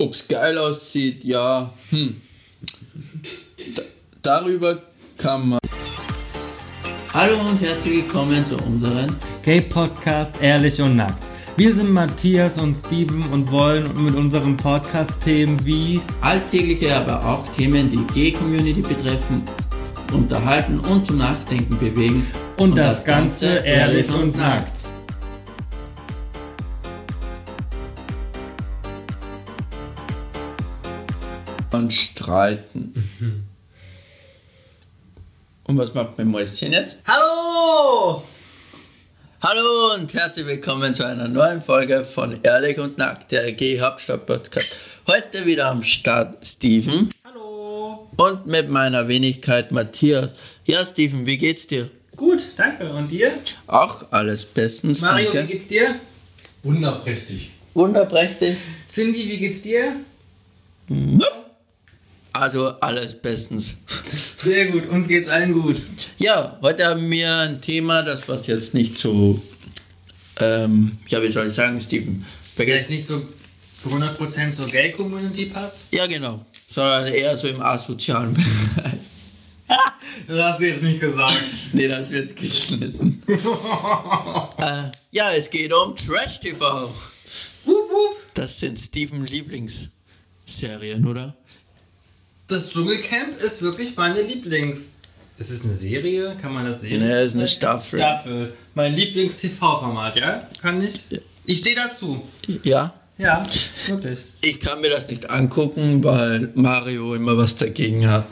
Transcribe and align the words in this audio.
Ob 0.00 0.14
es 0.14 0.28
geil 0.28 0.56
aussieht, 0.58 1.24
ja. 1.24 1.72
Hm. 1.90 2.20
Darüber 4.22 4.80
kann 5.16 5.48
man. 5.48 5.58
Hallo 7.12 7.40
und 7.40 7.60
herzlich 7.60 8.04
willkommen 8.04 8.46
zu 8.46 8.56
unserem 8.58 9.08
Gay-Podcast 9.42 10.40
Ehrlich 10.40 10.80
und 10.80 10.94
Nackt. 10.94 11.28
Wir 11.56 11.74
sind 11.74 11.90
Matthias 11.90 12.58
und 12.58 12.76
Steven 12.76 13.24
und 13.32 13.50
wollen 13.50 14.04
mit 14.04 14.14
unserem 14.14 14.56
Podcast 14.56 15.20
Themen 15.20 15.58
wie 15.66 16.00
alltägliche, 16.20 16.94
aber 16.94 17.24
auch 17.26 17.44
Themen, 17.56 17.90
die 17.90 18.14
Gay-Community 18.14 18.82
betreffen, 18.82 19.42
unterhalten 20.12 20.78
und 20.78 21.08
zum 21.08 21.18
Nachdenken 21.18 21.76
bewegen. 21.76 22.24
Und, 22.56 22.70
und 22.70 22.78
das, 22.78 22.98
das, 22.98 23.04
Ganze, 23.04 23.46
Ganze 23.54 23.66
ehrlich 23.66 24.14
und 24.14 24.36
nackt. 24.36 24.87
Und 31.70 31.92
streiten. 31.92 32.94
Und 35.64 35.76
was 35.76 35.92
macht 35.92 36.16
mein 36.16 36.28
Mäuschen 36.28 36.72
jetzt? 36.72 36.96
Hallo! 37.06 38.22
Hallo 39.42 39.94
und 39.94 40.14
herzlich 40.14 40.46
willkommen 40.46 40.94
zu 40.94 41.06
einer 41.06 41.28
neuen 41.28 41.60
Folge 41.60 42.04
von 42.04 42.40
Ehrlich 42.42 42.78
und 42.78 42.96
Nackt, 42.96 43.32
der 43.32 43.52
G 43.52 43.80
Hauptstadt 43.80 44.24
Podcast. 44.24 44.74
Heute 45.06 45.44
wieder 45.44 45.66
am 45.66 45.82
Start 45.82 46.44
Steven. 46.46 47.10
Hallo! 47.22 48.08
Und 48.16 48.46
mit 48.46 48.70
meiner 48.70 49.06
Wenigkeit 49.06 49.70
Matthias. 49.70 50.30
Ja, 50.64 50.86
Steven, 50.86 51.26
wie 51.26 51.36
geht's 51.36 51.66
dir? 51.66 51.90
Gut, 52.16 52.46
danke. 52.56 52.90
Und 52.90 53.10
dir? 53.10 53.32
Auch 53.66 54.10
alles 54.10 54.46
bestens. 54.46 55.02
Mario, 55.02 55.32
danke. 55.32 55.48
wie 55.48 55.52
geht's 55.52 55.68
dir? 55.68 55.96
Wunderprächtig. 56.62 57.50
Wunderprächtig. 57.74 58.56
Cindy, 58.88 59.28
wie 59.28 59.36
geht's 59.36 59.60
dir? 59.60 59.96
Also 62.38 62.68
alles 62.80 63.16
bestens. 63.16 63.78
Sehr 64.36 64.66
gut, 64.66 64.86
uns 64.86 65.08
geht's 65.08 65.28
allen 65.28 65.52
gut. 65.52 65.80
Ja, 66.18 66.56
heute 66.62 66.86
haben 66.86 67.10
wir 67.10 67.36
ein 67.36 67.60
Thema, 67.60 68.02
das 68.02 68.28
was 68.28 68.46
jetzt 68.46 68.74
nicht 68.74 68.96
so, 68.96 69.42
ähm, 70.38 70.92
ja, 71.08 71.20
wie 71.20 71.32
soll 71.32 71.48
ich 71.48 71.54
sagen, 71.54 71.80
Steven? 71.80 72.24
Vielleicht 72.54 72.90
nicht 72.90 73.04
so 73.04 73.26
zu 73.76 73.90
100% 73.90 74.50
zur 74.50 74.66
Gay-Community 74.66 75.46
passt? 75.46 75.92
Ja, 75.92 76.06
genau. 76.06 76.44
Sondern 76.70 77.08
eher 77.08 77.36
so 77.36 77.48
im 77.48 77.60
asozialen 77.60 78.34
Bereich. 78.34 78.98
das 80.28 80.44
hast 80.44 80.60
du 80.60 80.66
jetzt 80.68 80.82
nicht 80.82 81.00
gesagt. 81.00 81.54
nee, 81.72 81.88
das 81.88 82.10
wird 82.10 82.36
geschnitten. 82.36 83.20
äh, 84.58 84.90
ja, 85.10 85.32
es 85.32 85.50
geht 85.50 85.72
um 85.72 85.94
Trash 85.96 86.38
TV. 86.40 86.92
Das 88.34 88.60
sind 88.60 88.78
Steven 88.78 89.26
Lieblingsserien, 89.26 91.04
oder? 91.04 91.34
Das 92.48 92.70
Dschungelcamp 92.70 93.38
ist 93.42 93.60
wirklich 93.60 93.94
meine 93.94 94.22
Lieblings. 94.22 94.96
Ist 95.36 95.50
es 95.50 95.64
eine 95.64 95.72
Serie? 95.74 96.34
Kann 96.40 96.54
man 96.54 96.64
das 96.64 96.80
sehen? 96.80 97.02
Es 97.02 97.32
ist 97.32 97.36
eine 97.36 97.46
Staffel. 97.46 97.98
Staffel. 97.98 98.54
Mein 98.74 98.94
Lieblings-TV-Format, 98.94 100.16
ja? 100.16 100.48
Kann 100.62 100.82
ich. 100.82 101.20
Ich 101.44 101.58
stehe 101.58 101.76
dazu. 101.76 102.24
Ja? 102.62 102.94
Ja, 103.18 103.46
wirklich. 103.86 104.20
Ich 104.40 104.60
kann 104.60 104.80
mir 104.80 104.88
das 104.88 105.10
nicht 105.10 105.28
angucken, 105.28 106.02
weil 106.02 106.50
Mario 106.54 107.14
immer 107.14 107.36
was 107.36 107.54
dagegen 107.54 108.08
hat. 108.08 108.24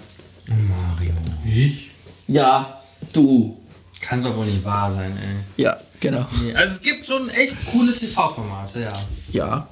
Mario. 0.46 1.12
Ich? 1.44 1.90
Ja, 2.26 2.82
du. 3.12 3.60
Kann 4.00 4.22
doch 4.22 4.34
wohl 4.34 4.46
nicht 4.46 4.64
wahr 4.64 4.90
sein, 4.90 5.14
ey. 5.18 5.62
Ja, 5.62 5.78
genau. 6.00 6.26
Nee, 6.42 6.54
also 6.54 6.72
es 6.74 6.80
gibt 6.80 7.06
schon 7.06 7.28
echt 7.28 7.54
coole 7.66 7.92
TV-Formate, 7.92 8.80
ja. 8.80 9.06
Ja. 9.30 9.68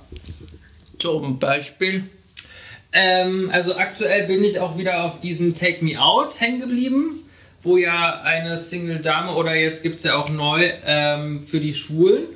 Zum 0.98 1.38
Beispiel. 1.38 2.10
Ähm, 2.94 3.50
also 3.52 3.76
aktuell 3.76 4.26
bin 4.28 4.44
ich 4.44 4.60
auch 4.60 4.78
wieder 4.78 5.02
auf 5.02 5.20
diesen 5.20 5.52
Take 5.52 5.84
Me 5.84 6.00
Out 6.00 6.40
hängen 6.40 6.60
geblieben, 6.60 7.10
wo 7.62 7.76
ja 7.76 8.20
eine 8.20 8.56
Single-Dame 8.56 9.32
oder 9.34 9.56
jetzt 9.56 9.82
gibt 9.82 9.96
es 9.96 10.05
ja 10.05 10.16
auch 10.16 10.30
neu 10.30 10.70
ähm, 10.86 11.42
für 11.42 11.58
die 11.58 11.74
Schwulen. 11.74 12.27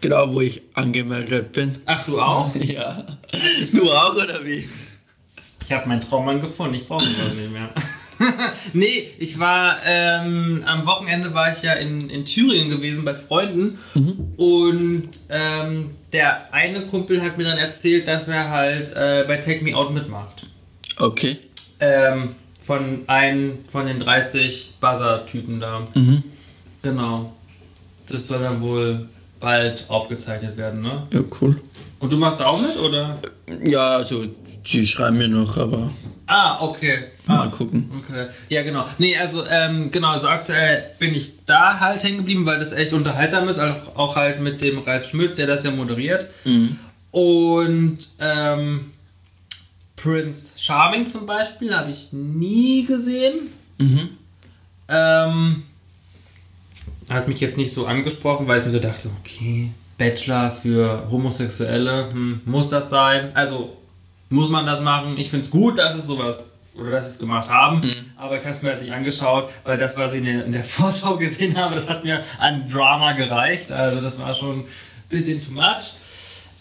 Genau, 0.00 0.34
wo 0.34 0.40
ich 0.40 0.62
angemeldet 0.74 1.52
bin. 1.52 1.78
Ach, 1.86 2.04
du 2.04 2.20
auch? 2.20 2.52
ja. 2.56 3.04
Du 3.72 3.90
auch 3.92 4.16
oder 4.16 4.44
wie? 4.44 4.68
Ich 5.64 5.70
habe 5.70 5.88
meinen 5.88 6.00
Traummann 6.00 6.40
gefunden, 6.40 6.74
ich 6.74 6.88
brauche 6.88 7.04
ihn 7.04 7.38
nicht 7.38 7.52
mehr. 7.52 7.70
nee, 8.72 9.10
ich 9.18 9.38
war 9.38 9.76
ähm, 9.84 10.64
am 10.66 10.84
Wochenende 10.84 11.32
war 11.32 11.50
ich 11.50 11.62
ja 11.62 11.74
in, 11.74 12.10
in 12.10 12.24
Thüringen 12.24 12.70
gewesen 12.70 13.04
bei 13.04 13.14
Freunden 13.14 13.78
mhm. 13.94 14.34
und 14.36 15.10
ähm, 15.30 15.90
der 16.12 16.52
eine 16.52 16.82
Kumpel 16.86 17.22
hat 17.22 17.38
mir 17.38 17.44
dann 17.44 17.58
erzählt, 17.58 18.06
dass 18.08 18.28
er 18.28 18.50
halt 18.50 18.94
äh, 18.94 19.24
bei 19.26 19.38
Take 19.38 19.64
Me 19.64 19.74
Out 19.74 19.92
mitmacht. 19.92 20.46
Okay. 20.98 21.38
Ähm, 21.80 22.34
von 22.64 23.02
einem 23.08 23.58
von 23.70 23.86
den 23.86 23.98
30 23.98 24.74
Buzzer-Typen 24.80 25.60
da. 25.60 25.84
Mhm. 25.94 26.22
Genau. 26.82 27.32
Das 28.08 28.26
soll 28.26 28.40
dann 28.40 28.60
wohl 28.60 29.08
bald 29.40 29.88
aufgezeichnet 29.88 30.56
werden, 30.56 30.82
ne? 30.82 31.06
Ja, 31.12 31.20
cool. 31.40 31.60
Und 32.02 32.12
du 32.12 32.16
machst 32.16 32.40
da 32.40 32.46
auch 32.46 32.60
mit, 32.60 32.76
oder? 32.78 33.16
Ja, 33.64 33.90
also 33.90 34.24
die 34.66 34.84
schreiben 34.84 35.18
mir 35.18 35.28
noch, 35.28 35.56
aber. 35.56 35.88
Ah, 36.26 36.60
okay. 36.60 37.04
Mal 37.26 37.42
ah, 37.42 37.46
gucken. 37.46 37.88
Okay. 37.96 38.26
Ja, 38.48 38.64
genau. 38.64 38.86
Nee, 38.98 39.16
also, 39.16 39.46
ähm, 39.46 39.88
genau, 39.88 40.08
also 40.08 40.26
aktuell 40.26 40.90
bin 40.98 41.14
ich 41.14 41.44
da 41.46 41.78
halt 41.78 42.02
hängen 42.02 42.18
geblieben, 42.18 42.44
weil 42.44 42.58
das 42.58 42.72
echt 42.72 42.92
unterhaltsam 42.92 43.48
ist, 43.48 43.60
auch, 43.60 43.94
auch 43.94 44.16
halt 44.16 44.40
mit 44.40 44.62
dem 44.62 44.80
Ralf 44.80 45.08
Schmütz, 45.08 45.36
der 45.36 45.46
das 45.46 45.62
ja 45.62 45.70
moderiert. 45.70 46.26
Mhm. 46.44 46.76
Und 47.12 47.98
ähm, 48.18 48.90
Prince 49.94 50.58
Charming 50.58 51.06
zum 51.06 51.24
Beispiel 51.26 51.72
habe 51.72 51.92
ich 51.92 52.08
nie 52.10 52.84
gesehen. 52.84 53.48
Mhm. 53.78 54.08
Ähm, 54.88 55.62
hat 57.08 57.28
mich 57.28 57.38
jetzt 57.38 57.56
nicht 57.56 57.70
so 57.70 57.86
angesprochen, 57.86 58.48
weil 58.48 58.58
ich 58.58 58.64
mir 58.64 58.72
so 58.72 58.80
dachte, 58.80 59.08
okay, 59.20 59.70
Bachelor 59.98 60.50
für 60.50 61.06
Homosexuelle, 61.10 62.10
hm, 62.12 62.40
muss 62.44 62.68
das 62.68 62.90
sein? 62.90 63.30
Also 63.34 63.76
muss 64.28 64.48
man 64.48 64.66
das 64.66 64.80
machen? 64.80 65.16
Ich 65.18 65.30
finde 65.30 65.44
es 65.44 65.50
gut, 65.50 65.78
dass 65.78 65.94
es 65.94 66.06
sowas 66.06 66.56
oder 66.74 66.90
dass 66.90 67.06
sie 67.06 67.12
es 67.12 67.18
gemacht 67.18 67.50
haben, 67.50 67.80
mhm. 67.80 67.92
aber 68.16 68.36
ich 68.36 68.42
habe 68.42 68.52
es 68.52 68.62
mir 68.62 68.70
halt 68.70 68.80
nicht 68.80 68.92
angeschaut, 68.92 69.50
weil 69.64 69.76
das, 69.76 69.98
was 69.98 70.14
ich 70.14 70.20
in 70.20 70.24
der, 70.24 70.44
in 70.46 70.52
der 70.52 70.64
Vorschau 70.64 71.16
gesehen 71.16 71.56
habe, 71.56 71.74
das 71.74 71.88
hat 71.88 72.04
mir 72.04 72.24
an 72.38 72.68
Drama 72.68 73.12
gereicht. 73.12 73.70
Also 73.70 74.00
das 74.00 74.18
war 74.18 74.34
schon 74.34 74.60
ein 74.60 74.64
bisschen 75.08 75.44
too 75.44 75.52
much. 75.52 75.92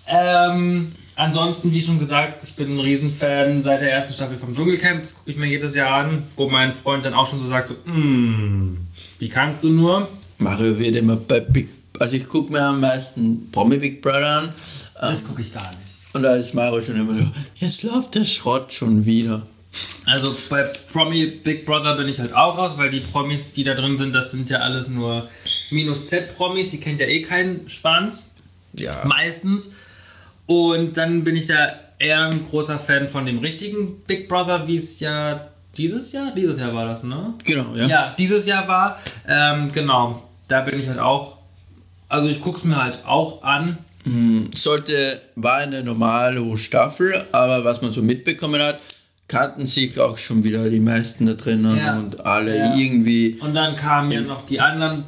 Ähm, 0.07 0.91
ansonsten, 1.15 1.71
wie 1.71 1.81
schon 1.81 1.99
gesagt, 1.99 2.43
ich 2.43 2.55
bin 2.55 2.75
ein 2.75 2.79
Riesenfan 2.79 3.63
seit 3.63 3.81
der 3.81 3.91
ersten 3.91 4.13
Staffel 4.13 4.35
vom 4.35 4.53
Dschungelcamp. 4.53 4.99
Das 4.99 5.15
gucke 5.15 5.31
ich 5.31 5.37
mir 5.37 5.47
jedes 5.47 5.75
Jahr 5.75 5.91
an, 5.91 6.23
wo 6.35 6.49
mein 6.49 6.73
Freund 6.73 7.05
dann 7.05 7.13
auch 7.13 7.29
schon 7.29 7.39
so 7.39 7.47
sagt: 7.47 7.69
so, 7.69 7.75
mm, 7.85 8.77
Wie 9.19 9.29
kannst 9.29 9.63
du 9.63 9.69
nur? 9.69 10.09
Mario 10.39 10.77
wird 10.77 10.95
immer 10.95 11.15
bei 11.15 11.39
Big 11.39 11.69
Also, 11.99 12.15
ich 12.15 12.27
gucke 12.27 12.51
mir 12.51 12.61
am 12.61 12.79
meisten 12.79 13.51
Promi 13.51 13.77
Big 13.77 14.01
Brother 14.01 14.27
an. 14.27 14.53
Das 14.99 15.27
gucke 15.27 15.41
ich 15.41 15.53
gar 15.53 15.69
nicht. 15.71 15.97
Und 16.13 16.23
da 16.23 16.35
ist 16.35 16.53
Mario 16.53 16.81
schon 16.81 16.99
immer 16.99 17.17
so: 17.17 17.25
Jetzt 17.55 17.83
läuft 17.83 18.15
der 18.15 18.25
Schrott 18.25 18.73
schon 18.73 19.05
wieder. 19.05 19.43
Also 20.05 20.35
bei 20.49 20.63
Promi 20.91 21.25
Big 21.27 21.65
Brother 21.65 21.95
bin 21.95 22.07
ich 22.07 22.19
halt 22.19 22.33
auch 22.33 22.57
raus, 22.57 22.77
weil 22.77 22.89
die 22.89 22.99
Promis, 22.99 23.53
die 23.53 23.63
da 23.63 23.73
drin 23.73 23.97
sind, 23.97 24.13
das 24.13 24.31
sind 24.31 24.49
ja 24.49 24.59
alles 24.59 24.89
nur 24.89 25.29
minus 25.69 26.07
Z-Promis, 26.07 26.69
die 26.69 26.79
kennt 26.79 26.99
ja 26.99 27.07
eh 27.07 27.21
keinen 27.21 27.69
Spans. 27.69 28.31
Ja. 28.73 28.91
Meistens. 29.05 29.75
Und 30.45 30.97
dann 30.97 31.23
bin 31.23 31.35
ich 31.35 31.47
ja 31.47 31.71
eher 31.99 32.25
ein 32.25 32.45
großer 32.49 32.79
Fan 32.79 33.07
von 33.07 33.25
dem 33.25 33.37
richtigen 33.37 34.01
Big 34.01 34.27
Brother, 34.27 34.67
wie 34.67 34.75
es 34.75 34.99
ja 34.99 35.47
dieses 35.77 36.11
Jahr? 36.11 36.33
Dieses 36.35 36.59
Jahr 36.59 36.73
war 36.73 36.85
das, 36.85 37.03
ne? 37.03 37.33
Genau, 37.45 37.73
ja. 37.75 37.87
Ja, 37.87 38.15
dieses 38.17 38.45
Jahr 38.45 38.67
war. 38.67 38.99
Ähm, 39.27 39.71
genau, 39.71 40.23
da 40.47 40.61
bin 40.61 40.79
ich 40.79 40.89
halt 40.89 40.99
auch. 40.99 41.37
Also 42.11 42.27
ich 42.27 42.41
gucke 42.41 42.57
es 42.57 42.63
mir 42.65 42.75
halt 42.75 42.99
auch 43.05 43.41
an. 43.41 43.77
Hm, 44.03 44.49
sollte, 44.53 45.21
war 45.35 45.57
eine 45.57 45.81
normale 45.81 46.57
Staffel, 46.57 47.25
aber 47.31 47.63
was 47.63 47.81
man 47.81 47.91
so 47.91 48.01
mitbekommen 48.01 48.61
hat, 48.61 48.79
kannten 49.29 49.65
sich 49.65 49.97
auch 49.97 50.17
schon 50.17 50.43
wieder 50.43 50.69
die 50.69 50.81
meisten 50.81 51.25
da 51.25 51.35
drinnen 51.35 51.77
Ja. 51.77 51.97
und 51.97 52.19
alle 52.25 52.57
Ja. 52.57 52.75
irgendwie. 52.75 53.37
Und 53.39 53.53
dann 53.55 53.77
kamen 53.77 54.11
ja 54.11 54.19
noch 54.19 54.45
die 54.45 54.59
anderen 54.59 55.05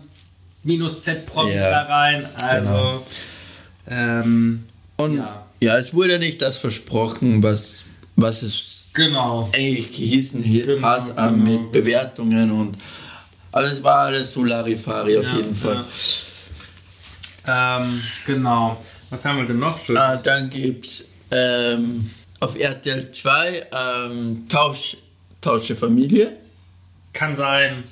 minus 0.64 1.02
Z-Promis 1.04 1.56
Ja, 1.56 1.70
da 1.72 1.82
rein. 1.84 2.26
Also, 2.42 2.72
genau. 2.72 3.04
ähm, 3.90 4.64
Und 4.96 5.22
Ja. 5.60 5.78
es 5.78 5.94
wurde 5.94 6.20
nicht 6.20 6.42
das 6.42 6.56
versprochen, 6.58 7.44
was, 7.44 7.80
was 8.16 8.44
es 8.44 8.88
genau. 8.94 9.50
eigentlich 9.54 9.92
gehießen 9.92 10.42
Genau, 10.42 10.88
hat 10.88 11.16
genau. 11.18 11.32
mit 11.32 11.72
Bewertungen 11.74 12.50
und. 12.52 12.78
Aber 13.52 13.66
es 13.70 13.84
war 13.84 14.06
alles 14.06 14.32
so 14.32 14.44
Larifari 14.46 15.18
auf 15.18 15.34
jeden 15.36 15.54
Fall. 15.54 15.84
Ähm, 17.48 18.02
genau. 18.26 18.78
Was 19.10 19.26
haben 19.26 19.38
wir 19.40 19.46
denn 19.46 19.60
noch 19.60 19.78
schön? 19.78 19.98
Ah, 19.98 20.16
dann 20.16 20.50
gibt 20.50 20.86
es 20.86 21.10
ähm, 21.32 22.10
auf 22.40 22.56
RTL 22.58 23.12
2 23.12 23.68
ähm, 23.72 24.46
Tausch, 24.50 24.98
Tausche 25.42 25.76
Familie, 25.76 26.38
Kann 27.12 27.36
sein. 27.36 27.84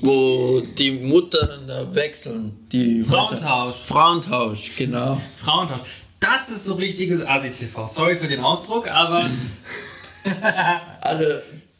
wo 0.00 0.60
die 0.60 0.90
Mutter 0.92 1.46
dann 1.46 1.66
da 1.66 1.94
wechseln. 1.94 2.66
Die 2.70 3.02
Frauentausch. 3.02 3.76
Frauentausch, 3.78 4.76
genau. 4.76 5.20
Frauentausch. 5.42 5.80
Das 6.20 6.50
ist 6.50 6.64
so 6.66 6.74
richtiges 6.74 7.22
Asi-TV. 7.26 7.86
Sorry 7.86 8.16
für 8.16 8.28
den 8.28 8.40
Ausdruck, 8.40 8.88
aber 8.88 9.24
Also, 11.00 11.24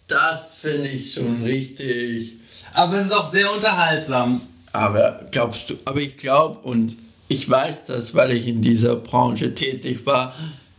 das 0.09 0.59
finde 0.61 0.89
ich 0.89 1.13
schon 1.13 1.43
richtig. 1.43 2.35
aber 2.75 2.97
es 2.99 3.07
ist 3.07 3.13
auch 3.13 3.31
sehr 3.31 3.53
unterhaltsam. 3.53 4.41
Aber 4.77 5.27
glaubst 5.31 5.71
du, 5.71 5.75
aber 5.85 6.01
ich 6.01 6.17
glaube 6.17 6.59
und 6.61 6.97
ich 7.29 7.49
weiß 7.49 7.87
das, 7.87 8.15
weil 8.15 8.33
ich 8.33 8.47
in 8.47 8.63
dieser 8.63 8.97
Branche 8.97 9.55
tätig 9.55 10.07
war, 10.07 10.35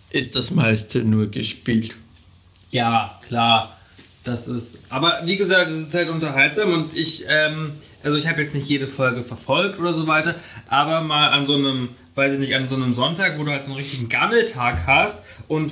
ist 0.09 0.35
das 0.35 0.51
meiste 0.51 0.99
nur 0.99 1.29
gespielt. 1.29 1.95
Ja, 2.71 3.19
klar. 3.27 3.73
Das 4.23 4.49
ist. 4.49 4.81
Aber 4.89 5.21
wie 5.23 5.37
gesagt, 5.37 5.69
es 5.69 5.79
ist 5.79 5.93
halt 5.93 6.09
unterhaltsam 6.09 6.73
und 6.73 6.93
ich, 6.93 7.23
ähm, 7.29 7.71
also 8.03 8.17
ich 8.17 8.27
habe 8.27 8.41
jetzt 8.41 8.53
nicht 8.53 8.67
jede 8.67 8.85
Folge 8.85 9.23
verfolgt 9.23 9.79
oder 9.79 9.93
so 9.93 10.05
weiter, 10.05 10.35
aber 10.67 10.99
mal 10.99 11.29
an 11.29 11.45
so 11.45 11.55
einem, 11.55 11.89
weiß 12.13 12.33
ich 12.33 12.39
nicht, 12.39 12.53
an 12.53 12.67
so 12.67 12.75
einem 12.75 12.91
Sonntag, 12.91 13.39
wo 13.39 13.43
du 13.45 13.51
halt 13.51 13.63
so 13.63 13.71
einen 13.71 13.77
richtigen 13.77 14.09
Gammeltag 14.09 14.85
hast 14.85 15.25
und 15.47 15.71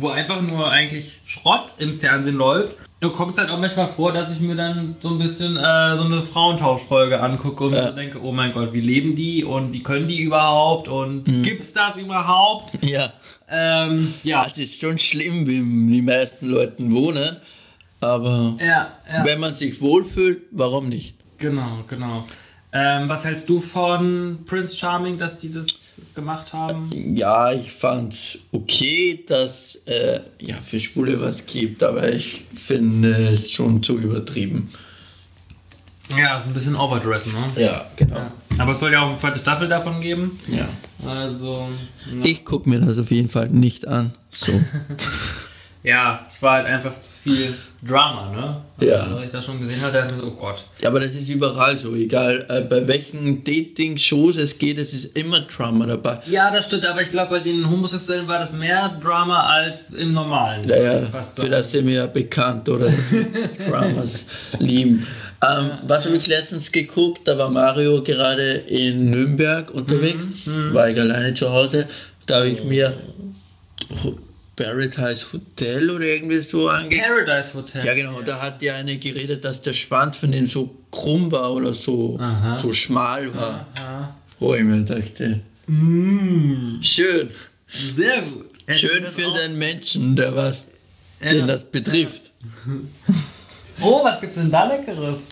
wo 0.00 0.08
einfach 0.08 0.40
nur 0.42 0.70
eigentlich 0.70 1.20
Schrott 1.24 1.74
im 1.78 1.98
Fernsehen 1.98 2.36
läuft. 2.36 2.72
Da 3.00 3.08
kommt 3.08 3.38
halt 3.38 3.48
auch 3.50 3.58
manchmal 3.58 3.88
vor, 3.88 4.12
dass 4.12 4.30
ich 4.32 4.40
mir 4.40 4.54
dann 4.56 4.94
so 5.00 5.08
ein 5.10 5.18
bisschen 5.18 5.56
äh, 5.56 5.96
so 5.96 6.04
eine 6.04 6.22
Frauentauschfolge 6.22 7.20
angucke 7.20 7.64
und 7.64 7.72
Ja. 7.74 7.90
denke, 7.92 8.20
oh 8.22 8.30
mein 8.32 8.52
Gott, 8.52 8.72
wie 8.74 8.80
leben 8.80 9.14
die 9.14 9.42
und 9.44 9.72
wie 9.72 9.78
können 9.82 10.06
die 10.06 10.20
überhaupt 10.20 10.88
und 10.88 11.24
gibt's 11.42 11.72
das 11.72 11.98
überhaupt? 11.98 12.72
Ja, 12.82 13.12
Ähm, 13.48 14.12
ja. 14.22 14.44
es 14.46 14.58
ist 14.58 14.80
schon 14.80 14.98
schlimm, 14.98 15.46
wie 15.46 15.58
die 15.92 16.02
meisten 16.02 16.46
Leuten 16.50 16.92
wohnen, 16.92 17.36
aber 18.00 18.56
Ja, 18.60 18.92
ja. 19.12 19.24
wenn 19.24 19.40
man 19.40 19.54
sich 19.54 19.80
wohlfühlt, 19.80 20.42
warum 20.50 20.88
nicht? 20.88 21.16
Genau, 21.38 21.82
genau. 21.88 22.26
Ähm, 22.72 23.08
was 23.08 23.24
hältst 23.24 23.48
du 23.48 23.60
von 23.60 24.40
Prince 24.46 24.76
Charming, 24.76 25.18
dass 25.18 25.38
die 25.38 25.50
das 25.50 25.79
gemacht 26.14 26.52
haben? 26.52 26.90
Ja, 27.16 27.52
ich 27.52 27.72
fand's 27.72 28.38
okay, 28.52 29.22
dass 29.26 29.76
äh, 29.86 30.20
ja 30.40 30.56
für 30.56 30.78
Schwule 30.80 31.20
was 31.20 31.46
gibt, 31.46 31.82
aber 31.82 32.12
ich 32.12 32.44
finde 32.54 33.10
es 33.10 33.52
schon 33.52 33.82
zu 33.82 33.98
übertrieben. 33.98 34.70
Ja, 36.16 36.36
ist 36.38 36.46
ein 36.46 36.54
bisschen 36.54 36.74
overdressen, 36.74 37.32
ne? 37.32 37.62
Ja, 37.62 37.86
genau. 37.96 38.16
Ja. 38.16 38.32
Aber 38.58 38.72
es 38.72 38.80
soll 38.80 38.92
ja 38.92 39.02
auch 39.02 39.08
eine 39.08 39.16
zweite 39.16 39.38
Staffel 39.38 39.68
davon 39.68 40.00
geben. 40.00 40.38
Ja. 40.48 40.68
Also, 41.08 41.68
Ich 42.24 42.44
gucke 42.44 42.68
mir 42.68 42.80
das 42.80 42.98
auf 42.98 43.10
jeden 43.10 43.28
Fall 43.28 43.48
nicht 43.48 43.86
an. 43.86 44.12
So. 44.30 44.52
ja, 45.82 46.24
es 46.28 46.42
war 46.42 46.56
halt 46.58 46.66
einfach 46.66 46.98
zu 46.98 47.10
viel 47.10 47.54
Drama, 47.82 48.30
ne? 48.30 48.86
Ja. 48.86 48.96
Also, 49.02 49.16
als 49.16 49.24
ich 49.24 49.30
das 49.30 49.44
schon 49.46 49.60
gesehen 49.60 49.80
hatte, 49.80 49.94
dachte 49.94 50.14
ich 50.14 50.20
mir 50.20 50.26
so, 50.26 50.28
oh 50.36 50.38
Gott. 50.38 50.64
Ja, 50.82 50.88
aber 50.90 51.00
das 51.00 51.14
ist 51.14 51.28
überall 51.30 51.78
so, 51.78 51.94
egal 51.94 52.44
äh, 52.50 52.60
bei 52.62 52.86
welchen 52.86 53.42
Dating-Shows 53.44 54.36
es 54.36 54.58
geht, 54.58 54.76
es 54.78 54.92
ist 54.92 55.16
immer 55.16 55.40
Drama 55.40 55.86
dabei. 55.86 56.18
Ja, 56.28 56.50
das 56.50 56.66
stimmt, 56.66 56.84
aber 56.84 57.00
ich 57.00 57.08
glaube, 57.10 57.30
bei 57.30 57.38
den 57.40 57.68
Homosexuellen 57.70 58.28
war 58.28 58.38
das 58.38 58.54
mehr 58.54 58.98
Drama 59.02 59.44
als 59.44 59.90
im 59.90 60.12
Normalen. 60.12 60.68
Ja, 60.68 60.76
ja, 60.76 60.92
Das 60.92 61.04
ist 61.04 61.08
fast 61.12 61.36
so. 61.36 61.42
für 61.42 61.48
das 61.48 61.70
sind 61.70 61.86
wir 61.86 61.94
ja 61.94 62.06
bekannt, 62.06 62.68
oder? 62.68 62.88
Dramas 63.68 64.26
lieben. 64.58 65.06
Ähm, 65.42 65.70
was 65.86 66.04
habe 66.04 66.16
ich 66.16 66.26
letztens 66.26 66.70
geguckt? 66.70 67.26
Da 67.26 67.38
war 67.38 67.48
Mario 67.48 68.02
gerade 68.02 68.50
in 68.52 69.08
Nürnberg 69.10 69.70
unterwegs, 69.70 70.26
Mhm, 70.44 70.74
war 70.74 70.90
ich 70.90 71.00
alleine 71.00 71.32
zu 71.32 71.48
Hause. 71.50 71.86
Da 72.26 72.36
habe 72.36 72.48
ich 72.48 72.62
mir 72.64 72.92
Ho- 74.04 74.18
Paradise 74.64 75.26
Hotel 75.32 75.90
oder 75.90 76.04
irgendwie 76.04 76.40
so 76.40 76.68
angeguckt. 76.68 77.06
Paradise 77.08 77.54
Hotel. 77.54 77.84
Ja, 77.86 77.94
genau. 77.94 78.20
Da 78.22 78.40
hat 78.42 78.60
die 78.60 78.70
eine 78.70 78.98
geredet, 78.98 79.44
dass 79.44 79.62
der 79.62 79.72
Schwanz 79.72 80.18
von 80.18 80.32
ihm 80.32 80.46
so 80.46 80.74
krumm 80.90 81.32
war 81.32 81.52
oder 81.52 81.72
so, 81.72 82.18
Aha. 82.20 82.56
so 82.60 82.70
schmal 82.72 83.34
war. 83.34 83.66
Aha. 83.76 84.14
Wo 84.38 84.54
ich 84.54 84.62
mir 84.62 84.82
dachte, 84.82 85.40
Mm, 85.66 86.82
schön. 86.82 87.30
sehr 87.68 88.22
gut. 88.22 88.46
Schön 88.76 89.06
für 89.06 89.32
den 89.34 89.56
Menschen, 89.56 90.16
der 90.16 90.34
was, 90.34 90.68
den 91.22 91.46
das 91.46 91.64
betrifft. 91.64 92.30
Oh, 93.82 94.04
was 94.04 94.20
gibt's 94.20 94.34
denn 94.34 94.50
da 94.50 94.64
Leckeres? 94.68 95.28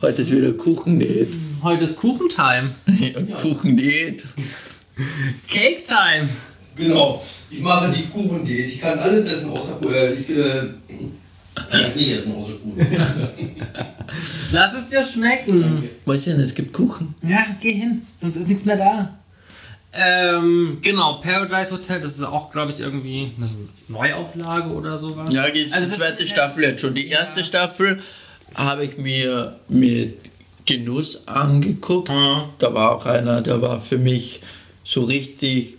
Heute 0.00 0.22
ist 0.22 0.30
wieder 0.30 0.52
Kuchendiät. 0.52 1.28
Heute 1.62 1.84
ist 1.84 1.96
Kuchentime. 1.96 2.74
Ja, 2.86 3.20
Kuchendiät. 3.42 4.22
Cake 5.48 5.82
Time. 5.82 6.28
Genau. 6.78 7.22
Ich 7.50 7.60
mache 7.60 7.90
die 7.90 8.06
Kuchendiät. 8.06 8.68
Ich 8.68 8.80
kann 8.80 8.98
alles 8.98 9.26
essen 9.26 9.50
außer 9.50 9.72
Kuchen. 9.72 9.94
Äh, 9.94 10.12
ich 10.14 10.30
äh, 10.30 10.60
kann 11.54 11.66
das 11.70 11.96
nicht 11.96 12.12
essen 12.12 12.34
außer 12.34 12.52
Kuchen. 12.52 12.86
Lass 14.52 14.74
es 14.74 14.86
dir 14.86 15.04
schmecken. 15.04 15.88
Was 16.06 16.24
denn? 16.24 16.40
Es 16.40 16.54
gibt 16.54 16.72
Kuchen. 16.72 17.14
Ja, 17.22 17.46
geh 17.60 17.72
hin, 17.72 18.02
sonst 18.20 18.36
ist 18.36 18.48
nichts 18.48 18.64
mehr 18.64 18.76
da. 18.76 19.18
Ähm, 19.92 20.78
genau, 20.82 21.14
Paradise 21.14 21.72
Hotel, 21.74 22.00
das 22.00 22.12
ist 22.12 22.22
auch, 22.22 22.50
glaube 22.50 22.72
ich, 22.72 22.80
irgendwie 22.80 23.32
eine 23.36 23.48
Neuauflage 23.88 24.68
oder 24.70 24.98
sowas. 24.98 25.32
Ja, 25.32 25.48
die, 25.50 25.66
Also 25.72 25.88
die 25.88 25.94
zweite 25.94 26.26
Staffel 26.26 26.64
jetzt 26.64 26.82
schon. 26.82 26.94
Die 26.94 27.08
erste 27.08 27.42
Staffel 27.42 28.00
habe 28.54 28.84
ich 28.84 28.98
mir 28.98 29.56
mit 29.68 30.18
Genuss 30.66 31.26
angeguckt. 31.26 32.10
Ja. 32.10 32.50
Da 32.58 32.74
war 32.74 32.96
auch 32.96 33.06
einer, 33.06 33.40
der 33.40 33.62
war 33.62 33.80
für 33.80 33.98
mich 33.98 34.42
so 34.84 35.04
richtig 35.04 35.77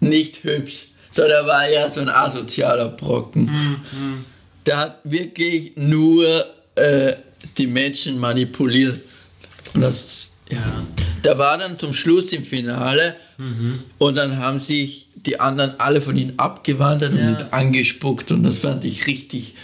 nicht 0.00 0.44
hübsch. 0.44 0.86
So, 1.10 1.22
der 1.22 1.46
war 1.46 1.68
ja 1.68 1.88
so 1.88 2.00
ein 2.00 2.08
asozialer 2.08 2.88
Brocken. 2.88 3.50
Der 4.66 4.76
hat 4.76 4.98
wirklich 5.04 5.72
nur 5.76 6.26
äh, 6.74 7.14
die 7.56 7.66
Menschen 7.66 8.18
manipuliert. 8.18 9.00
Und 9.74 9.80
das, 9.80 10.30
ja. 10.50 10.86
Der 11.24 11.38
war 11.38 11.58
dann 11.58 11.78
zum 11.78 11.92
Schluss 11.94 12.32
im 12.32 12.44
Finale 12.44 13.16
und 13.98 14.16
dann 14.16 14.36
haben 14.38 14.60
sich 14.60 15.06
die 15.14 15.38
anderen 15.38 15.78
alle 15.78 16.00
von 16.00 16.16
ihm 16.16 16.32
abgewandert 16.36 17.12
und 17.12 17.18
Ja. 17.18 17.30
ihn 17.30 17.46
angespuckt 17.52 18.30
und 18.32 18.42
das 18.42 18.58
fand 18.58 18.84
ich 18.84 19.06
richtig 19.06 19.54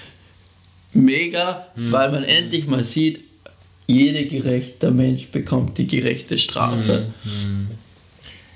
mega, 0.93 1.67
weil 1.77 2.11
man 2.13 2.23
endlich 2.25 2.67
mal 2.67 2.85
sieht, 2.85 3.21
jeder 3.87 4.23
gerechter 4.25 4.91
Mensch 4.91 5.27
bekommt 5.29 5.77
die 5.79 5.87
gerechte 5.87 6.39
Strafe. 6.39 7.07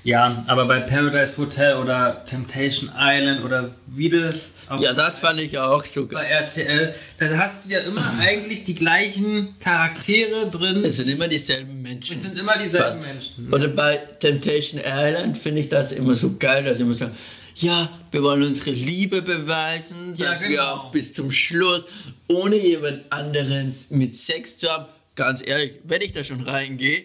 Ja, 0.03 0.43
aber 0.47 0.65
bei 0.65 0.79
Paradise 0.79 1.37
Hotel 1.37 1.75
oder 1.75 2.23
Temptation 2.25 2.89
Island 2.97 3.43
oder 3.43 3.75
wie 3.87 4.09
das 4.09 4.53
auch 4.69 4.79
Ja, 4.81 4.93
das 4.93 5.19
fand 5.19 5.41
ich 5.41 5.57
auch 5.57 5.83
so 5.83 6.07
geil. 6.07 6.23
bei 6.23 6.29
RTL, 6.29 6.93
da 7.17 7.37
hast 7.37 7.65
du 7.65 7.69
ja 7.71 7.79
immer 7.81 8.01
eigentlich 8.21 8.63
die 8.63 8.75
gleichen 8.75 9.55
Charaktere 9.59 10.49
drin. 10.49 10.83
Es 10.85 10.97
sind 10.97 11.09
immer 11.09 11.27
dieselben 11.27 11.81
Menschen. 11.81 12.13
Es 12.15 12.23
sind 12.23 12.37
immer 12.37 12.57
dieselben 12.57 12.93
Fast. 12.93 13.01
Menschen. 13.01 13.53
Oder 13.53 13.67
bei 13.67 13.97
Temptation 14.19 14.81
Island 14.85 15.37
finde 15.37 15.61
ich 15.61 15.69
das 15.69 15.91
immer 15.91 16.15
so 16.15 16.35
geil, 16.37 16.63
dass 16.63 16.77
sie 16.77 16.83
immer 16.83 16.93
sagen, 16.93 17.15
ja, 17.55 17.89
wir 18.11 18.23
wollen 18.23 18.43
unsere 18.43 18.71
Liebe 18.71 19.21
beweisen, 19.21 20.13
Ja, 20.15 20.31
dass 20.31 20.39
wir 20.41 20.47
genau. 20.47 20.75
auch 20.75 20.91
bis 20.91 21.11
zum 21.11 21.29
Schluss, 21.29 21.83
ohne 22.29 22.55
jemand 22.55 23.03
anderen 23.11 23.75
mit 23.89 24.15
Sex 24.15 24.59
zu 24.59 24.69
haben, 24.69 24.85
ganz 25.15 25.45
ehrlich, 25.45 25.73
wenn 25.83 26.01
ich 26.01 26.13
da 26.13 26.23
schon 26.23 26.39
reingehe, 26.41 27.03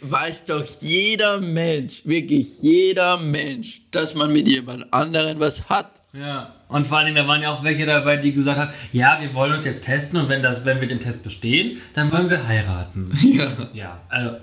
weiß 0.00 0.46
doch 0.46 0.64
jeder 0.80 1.40
Mensch, 1.40 2.02
wirklich 2.04 2.48
jeder 2.60 3.18
Mensch, 3.18 3.82
dass 3.90 4.14
man 4.14 4.32
mit 4.32 4.48
jemand 4.48 4.92
anderen 4.92 5.40
was 5.40 5.68
hat. 5.68 6.02
Ja, 6.12 6.54
und 6.68 6.86
vor 6.86 6.98
allen 6.98 7.06
Dingen, 7.06 7.16
da 7.16 7.28
waren 7.28 7.42
ja 7.42 7.54
auch 7.54 7.62
welche 7.62 7.86
dabei, 7.86 8.16
die 8.16 8.32
gesagt 8.32 8.58
haben, 8.58 8.72
ja, 8.92 9.20
wir 9.20 9.32
wollen 9.34 9.52
uns 9.52 9.64
jetzt 9.64 9.84
testen 9.84 10.18
und 10.18 10.28
wenn, 10.28 10.42
das, 10.42 10.64
wenn 10.64 10.80
wir 10.80 10.88
den 10.88 11.00
Test 11.00 11.22
bestehen, 11.22 11.80
dann 11.94 12.12
wollen 12.12 12.30
wir 12.30 12.46
heiraten. 12.46 13.10
Ja. 13.22 13.50
Ja, 13.72 14.00
also, 14.08 14.36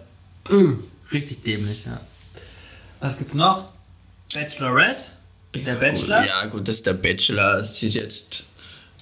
äh, 0.49 0.75
richtig 1.11 1.43
dämlich, 1.43 1.85
ja. 1.85 1.99
Was 2.99 3.17
gibt's 3.17 3.33
noch? 3.33 3.65
Bachelorette? 4.33 5.13
Der 5.55 5.75
Bachelor? 5.75 6.21
Gut, 6.21 6.29
ja, 6.29 6.45
gut, 6.45 6.67
das 6.67 6.77
ist 6.77 6.85
der 6.87 6.93
Bachelor, 6.93 7.57
das 7.57 7.83
ist 7.83 7.93
jetzt 7.95 8.43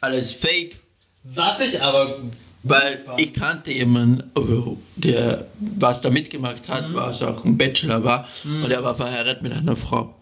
alles 0.01 0.34
fake. 0.34 0.79
Was 1.24 1.60
ich 1.62 1.81
aber... 1.81 2.20
Weil 2.63 2.99
ich 3.17 3.33
kannte 3.33 3.71
jemanden, 3.71 4.29
oh, 4.35 4.77
der 4.95 5.47
was 5.59 6.01
da 6.01 6.09
mitgemacht 6.09 6.69
hat, 6.69 6.93
was 6.93 7.23
auch 7.23 7.43
ein 7.43 7.57
Bachelor 7.57 8.03
war 8.03 8.27
und 8.45 8.69
er 8.69 8.83
war 8.83 8.93
verheiratet 8.93 9.41
mit 9.41 9.53
einer 9.53 9.75
Frau. 9.75 10.15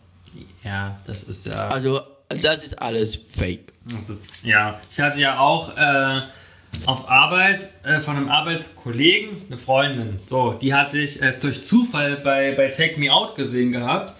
Ja, 0.63 0.97
das 1.05 1.23
ist 1.23 1.45
ja... 1.45 1.67
Also 1.69 1.99
das 2.29 2.63
ist 2.63 2.81
alles 2.81 3.15
fake. 3.15 3.73
Ist, 4.07 4.25
ja, 4.43 4.79
ich 4.89 4.99
hatte 4.99 5.19
ja 5.19 5.39
auch 5.39 5.75
äh, 5.75 6.21
auf 6.85 7.09
Arbeit 7.09 7.69
äh, 7.83 7.99
von 7.99 8.15
einem 8.15 8.29
Arbeitskollegen 8.29 9.41
eine 9.47 9.57
Freundin. 9.57 10.19
So, 10.25 10.53
die 10.53 10.73
hatte 10.73 11.01
ich 11.01 11.21
äh, 11.21 11.37
durch 11.39 11.63
Zufall 11.63 12.17
bei, 12.17 12.53
bei 12.53 12.69
Take 12.69 12.99
Me 12.99 13.11
Out 13.11 13.35
gesehen 13.35 13.71
gehabt. 13.71 14.13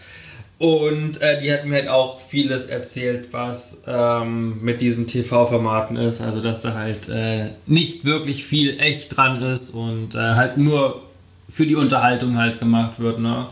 Und 0.60 1.22
äh, 1.22 1.40
die 1.40 1.54
hat 1.54 1.64
mir 1.64 1.76
halt 1.76 1.88
auch 1.88 2.20
vieles 2.20 2.66
erzählt, 2.66 3.30
was 3.32 3.84
ähm, 3.88 4.62
mit 4.62 4.82
diesen 4.82 5.08
TV-Formaten 5.08 5.96
ist. 5.96 6.20
Also, 6.20 6.42
dass 6.42 6.60
da 6.60 6.74
halt 6.74 7.08
äh, 7.08 7.46
nicht 7.66 8.04
wirklich 8.04 8.44
viel 8.44 8.78
echt 8.78 9.16
dran 9.16 9.42
ist 9.42 9.70
und 9.70 10.16
äh, 10.16 10.18
halt 10.18 10.58
nur 10.58 11.02
für 11.50 11.66
die 11.66 11.76
Unterhaltung 11.76 12.38
halt 12.38 12.60
gemacht 12.60 13.00
wird. 13.00 13.20
Ne? 13.20 13.48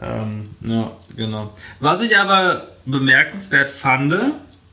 Ähm, 0.00 0.44
ja, 0.60 0.92
genau. 1.16 1.52
Was 1.80 2.02
ich 2.02 2.16
aber 2.16 2.68
bemerkenswert 2.86 3.70
fand, 3.70 4.14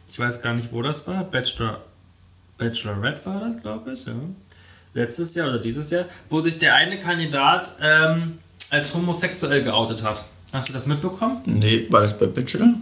ich 0.07 0.19
weiß 0.19 0.43
gar 0.43 0.53
nicht, 0.53 0.71
wo 0.71 0.83
das 0.83 1.07
war, 1.07 1.23
Bachelor, 1.23 1.81
Bachelorette 2.59 3.25
war 3.25 3.39
das, 3.39 3.59
glaube 3.59 3.93
ich, 3.93 4.05
ja. 4.05 4.13
Letztes 4.93 5.33
Jahr 5.35 5.49
oder 5.49 5.59
dieses 5.59 5.89
Jahr, 5.89 6.05
wo 6.29 6.41
sich 6.41 6.59
der 6.59 6.75
eine 6.75 6.99
Kandidat 6.99 7.77
ähm, 7.81 8.39
als 8.69 8.93
homosexuell 8.93 9.63
geoutet 9.63 10.03
hat. 10.03 10.25
Hast 10.53 10.69
du 10.69 10.73
das 10.73 10.85
mitbekommen? 10.87 11.37
Nee, 11.45 11.85
war 11.89 12.01
das 12.01 12.17
bei 12.17 12.25
Bachelor? 12.25 12.73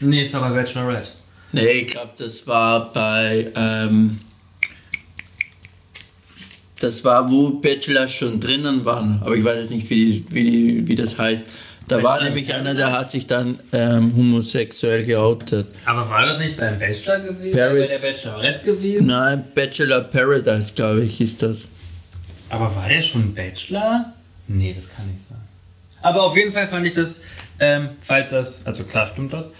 Nee, 0.00 0.22
es 0.22 0.32
war 0.32 0.40
bei 0.48 0.56
Bachelorette. 0.62 1.10
Nee, 1.52 1.66
ich 1.66 1.88
glaube, 1.88 2.10
das 2.16 2.46
war 2.46 2.92
bei. 2.92 3.50
Ähm, 3.54 4.18
das 6.78 7.04
war, 7.04 7.30
wo 7.30 7.50
Bachelor 7.50 8.08
schon 8.08 8.40
drinnen 8.40 8.84
waren. 8.84 9.20
Aber 9.22 9.34
ich 9.36 9.44
weiß 9.44 9.56
jetzt 9.62 9.70
nicht, 9.70 9.90
wie, 9.90 10.20
die, 10.22 10.24
wie, 10.34 10.88
wie 10.88 10.94
das 10.94 11.18
heißt. 11.18 11.44
Da 11.88 11.96
war 12.02 12.14
Bachelor 12.14 12.28
in 12.28 12.34
nämlich 12.34 12.54
einer, 12.54 12.74
der 12.74 12.92
hat 12.92 13.10
sich 13.10 13.26
dann 13.26 13.58
ähm, 13.72 14.14
homosexuell 14.16 15.04
geoutet. 15.04 15.66
Aber 15.84 16.08
war 16.08 16.24
das 16.24 16.38
nicht 16.38 16.56
beim 16.56 16.78
Bachelor 16.78 17.18
gewesen? 17.20 17.58
Parad- 17.58 17.80
bei 17.80 17.86
der 17.88 17.98
Bachelorette 17.98 18.64
gewesen? 18.64 19.06
Nein, 19.08 19.44
Bachelor 19.54 20.00
Paradise, 20.04 20.72
glaube 20.74 21.02
ich, 21.04 21.16
hieß 21.16 21.36
das. 21.38 21.58
Aber 22.48 22.74
war 22.74 22.88
der 22.88 23.02
schon 23.02 23.34
Bachelor? 23.34 24.14
Nee, 24.48 24.72
das 24.74 24.94
kann 24.94 25.06
nicht 25.10 25.20
sein. 25.22 25.38
Aber 26.02 26.22
auf 26.22 26.36
jeden 26.36 26.52
Fall 26.52 26.66
fand 26.68 26.86
ich 26.86 26.92
das, 26.94 27.22
ähm, 27.58 27.90
falls 28.00 28.30
das, 28.30 28.64
also 28.66 28.84
klar 28.84 29.06
stimmt 29.06 29.32
das. 29.32 29.50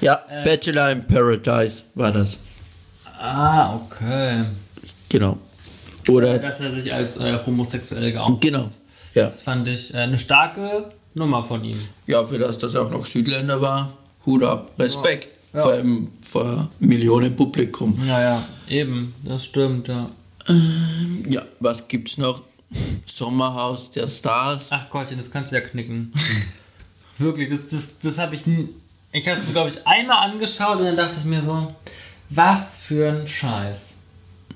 Ja, 0.00 0.22
Äh. 0.30 0.44
Bachelor 0.44 0.90
in 0.90 1.06
Paradise 1.06 1.82
war 1.94 2.12
das. 2.12 2.36
ah, 3.18 3.74
okay. 3.76 4.44
Genau. 5.08 5.36
Oder, 6.08 6.38
Dass 6.38 6.60
er 6.60 6.70
sich 6.72 6.92
als 6.92 7.16
äh, 7.16 7.38
homosexuell 7.46 8.12
geoutet 8.12 8.40
genau. 8.42 8.70
Ja. 9.14 9.24
Das 9.24 9.42
fand 9.42 9.66
ich 9.68 9.94
äh, 9.94 9.98
eine 9.98 10.18
starke 10.18 10.90
Nummer 11.14 11.42
von 11.44 11.64
ihm. 11.64 11.78
ja, 12.06 12.24
für 12.24 12.38
das, 12.38 12.58
dass 12.58 12.74
er 12.74 12.82
auch 12.82 12.90
noch 12.90 13.06
Südländer 13.06 13.60
war, 13.60 13.92
Hut 14.26 14.42
ab, 14.42 14.72
Respekt. 14.78 15.28
Ja. 15.54 15.60
Vor 15.62 15.72
allem 15.72 16.08
vor 16.22 16.68
Millionen 16.80 17.36
Publikum. 17.36 17.96
Ja, 18.06 18.20
ja, 18.20 18.44
eben, 18.68 19.14
das 19.24 19.44
stimmt, 19.44 19.86
ja. 19.88 20.06
Ja, 21.28 21.42
was 21.60 21.86
gibt's 21.88 22.18
noch? 22.18 22.42
Sommerhaus 23.06 23.90
der 23.92 24.08
Stars. 24.08 24.66
Ach 24.70 24.90
Gottchen, 24.90 25.16
das 25.18 25.30
kannst 25.30 25.52
du 25.52 25.56
ja 25.56 25.62
knicken. 25.62 26.12
Wirklich, 27.18 27.48
das, 27.48 27.66
das, 27.68 27.98
das 27.98 28.18
habe 28.18 28.34
ich. 28.34 28.46
nie- 28.46 28.68
Ich 29.12 29.26
habe 29.28 29.38
es 29.38 29.46
mir, 29.46 29.52
glaube 29.52 29.70
ich, 29.70 29.86
einmal 29.86 30.28
angeschaut 30.30 30.78
und 30.80 30.86
dann 30.86 30.96
dachte 30.96 31.16
ich 31.18 31.24
mir 31.24 31.42
so, 31.42 31.74
was 32.30 32.78
für 32.78 33.08
ein 33.12 33.26
Scheiß. 33.26 34.00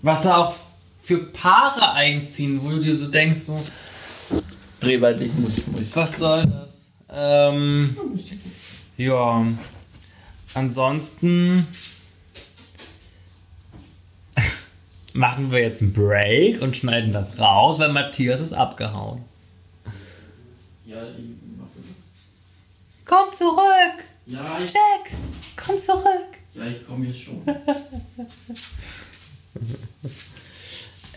Was 0.03 0.23
da 0.23 0.37
auch 0.39 0.55
für 1.01 1.19
Paare 1.19 1.93
einziehen, 1.93 2.61
wo 2.63 2.71
du 2.71 2.81
dir 2.81 2.97
so 2.97 3.07
denkst, 3.07 3.41
so, 3.41 3.63
Rewald, 4.83 5.21
ich 5.21 5.33
muss, 5.35 5.53
muss. 5.67 5.83
was 5.95 6.19
soll 6.19 6.45
das? 6.47 6.87
Ähm, 7.11 7.97
ja. 8.97 9.47
Ansonsten 10.55 11.67
machen 15.19 15.51
wir 15.51 15.59
jetzt 15.59 15.83
einen 15.83 15.93
Break 15.93 16.63
und 16.63 16.77
schneiden 16.77 17.11
das 17.13 17.39
raus, 17.39 17.79
weil 17.79 17.93
Matthias 17.93 18.41
ist 18.41 18.53
abgehauen. 18.53 19.25
Ja, 20.87 21.03
ich 21.03 21.25
Komm 23.05 23.33
zurück! 23.33 24.05
ja, 24.27 24.59
ich, 24.63 24.73
Jack, 24.73 25.17
komm 25.57 25.77
zurück! 25.77 26.39
ja, 26.55 26.63
ich 26.67 26.87
komme 26.87 27.07
hier 27.07 27.15
schon. 27.15 27.43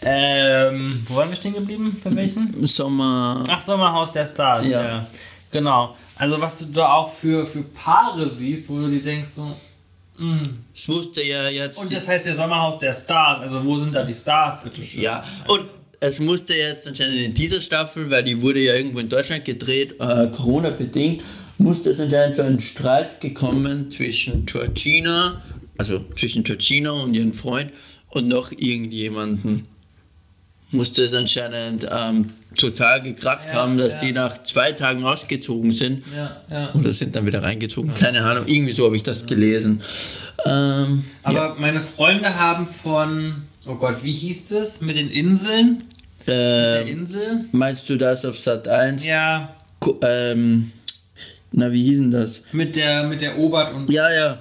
Ähm, 0.04 1.06
wo 1.08 1.18
waren 1.18 1.30
wir 1.30 1.36
stehen 1.36 1.54
geblieben? 1.54 1.96
Bei 2.04 2.16
welchen? 2.16 2.66
Sommer. 2.66 3.44
Ach, 3.48 3.62
Sommerhaus 3.62 4.12
der 4.12 4.26
Stars, 4.26 4.68
ja. 4.72 4.84
Ja. 4.84 5.08
Genau. 5.52 5.96
Also 6.16 6.42
was 6.42 6.58
du 6.58 6.66
da 6.74 6.94
auch 6.94 7.12
für, 7.12 7.46
für 7.46 7.62
Paare 7.62 8.28
siehst, 8.28 8.68
wo 8.72 8.80
du 8.80 8.90
dir 8.90 9.04
denkst 9.04 9.30
so, 9.30 9.56
Es 10.74 10.88
musste 10.88 11.24
ja 11.24 11.50
jetzt. 11.50 11.80
und 11.80 11.94
das 11.94 12.08
heißt 12.08 12.26
der 12.26 12.36
Sommerhaus 12.36 12.80
der 12.80 12.94
Stars, 12.94 13.40
also 13.40 13.64
wo 13.66 13.78
sind 13.78 13.94
da 13.94 14.04
die 14.04 14.14
Stars, 14.14 14.62
bitte 14.64 14.84
schön? 14.84 15.02
Ja, 15.02 15.24
und 15.48 15.66
es 16.00 16.20
musste 16.20 16.56
jetzt 16.56 16.88
anscheinend 16.88 17.20
in 17.20 17.34
dieser 17.34 17.62
Staffel, 17.62 18.10
weil 18.10 18.24
die 18.24 18.42
wurde 18.42 18.60
ja 18.60 18.74
irgendwo 18.74 19.00
in 19.00 19.10
Deutschland 19.10 19.46
gedreht, 19.46 19.96
äh, 20.00 20.28
Corona-bedingt, 20.28 21.22
musste 21.60 21.92
es 21.92 22.00
anscheinend 22.00 22.36
zu 22.36 22.44
einem 22.44 22.60
Streit 22.60 23.22
gekommen 23.22 23.92
zwischen 23.92 24.46
Georgina, 24.46 25.42
also 25.78 26.04
zwischen 26.18 26.44
Georgina 26.44 26.92
und 26.92 27.14
ihrem 27.14 27.34
Freund 27.34 27.72
und 28.10 28.28
noch 28.28 28.52
irgendjemanden. 28.52 29.68
Musste 30.72 31.04
es 31.04 31.14
anscheinend 31.14 31.86
ähm, 31.92 32.30
total 32.58 33.02
gekracht 33.02 33.44
Ja, 33.48 33.54
haben, 33.56 33.78
dass 33.78 33.96
ja. 33.96 34.00
die 34.00 34.12
nach 34.14 34.42
zwei 34.44 34.72
Tagen 34.72 35.04
ausgezogen 35.04 35.74
sind. 35.74 36.04
Ja. 36.50 36.72
Oder 36.74 36.94
sind 36.94 37.16
dann 37.16 37.26
wieder 37.26 37.44
reingezogen, 37.44 37.94
keine 37.94 38.24
Ahnung, 38.24 38.46
irgendwie 38.48 38.72
so 38.74 38.86
habe 38.86 38.96
ich 38.96 39.04
das 39.04 39.26
gelesen. 39.26 39.82
Ähm, 40.46 41.04
Aber 41.24 41.56
meine 41.56 41.82
Freunde 41.82 42.36
haben 42.36 42.66
von, 42.66 43.44
oh 43.68 43.76
Gott, 43.76 44.04
wie 44.04 44.12
hieß 44.12 44.46
das? 44.50 44.82
Mit 44.82 44.96
den 44.96 45.10
Inseln? 45.10 45.84
Der 46.28 46.82
ähm, 46.84 47.00
Insel? 47.00 47.46
meinst 47.52 47.90
du 47.90 47.98
das 47.98 48.24
auf 48.26 48.40
Sat 48.40 48.68
1? 48.68 49.04
Ja, 49.04 49.54
Ko- 49.80 50.00
ähm, 50.04 50.72
na, 51.52 51.72
wie 51.72 51.84
hieß 51.84 51.98
denn 51.98 52.12
das? 52.12 52.44
mit 52.54 52.76
der, 52.76 53.04
mit 53.04 53.22
der 53.22 53.38
Obert 53.38 53.74
und 53.74 53.90
Ja, 53.90 54.12
ja, 54.14 54.38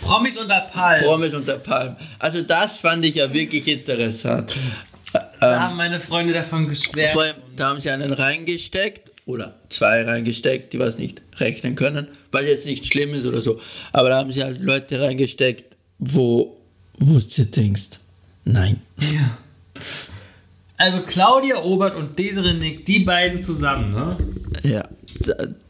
Promis 0.00 0.36
unter 0.38 0.60
Palm. 0.72 1.00
Promis 1.02 1.32
unter 1.34 1.58
Palm. 1.58 1.96
Also 2.18 2.42
das 2.42 2.78
fand 2.80 3.04
ich 3.04 3.14
ja 3.14 3.32
wirklich 3.32 3.66
interessant. 3.68 4.52
Da 5.12 5.60
haben 5.60 5.76
meine 5.76 6.00
Freunde 6.00 6.32
davon 6.32 6.68
geschwärmt. 6.68 7.12
Vor 7.12 7.22
allem, 7.22 7.36
da 7.56 7.68
haben 7.68 7.80
sie 7.80 7.90
einen 7.90 8.12
reingesteckt, 8.12 9.10
oder 9.26 9.54
zwei 9.68 10.02
reingesteckt, 10.02 10.72
die 10.72 10.78
was 10.78 10.98
nicht 10.98 11.22
rechnen 11.36 11.74
können, 11.74 12.08
was 12.30 12.44
jetzt 12.44 12.66
nicht 12.66 12.86
schlimm 12.86 13.14
ist 13.14 13.26
oder 13.26 13.40
so. 13.40 13.60
Aber 13.92 14.08
da 14.08 14.18
haben 14.18 14.32
sie 14.32 14.42
halt 14.42 14.60
Leute 14.60 15.00
reingesteckt, 15.00 15.76
wo, 15.98 16.56
wo 16.98 17.18
du 17.18 17.44
denkst, 17.44 17.90
nein. 18.44 18.80
Also 20.76 21.00
Claudia 21.00 21.62
Obert 21.62 21.94
und 21.94 22.18
Desiree 22.18 22.54
Nick, 22.54 22.84
die 22.84 23.00
beiden 23.00 23.40
zusammen, 23.40 23.90
ne? 23.90 24.16
Ja, 24.64 24.88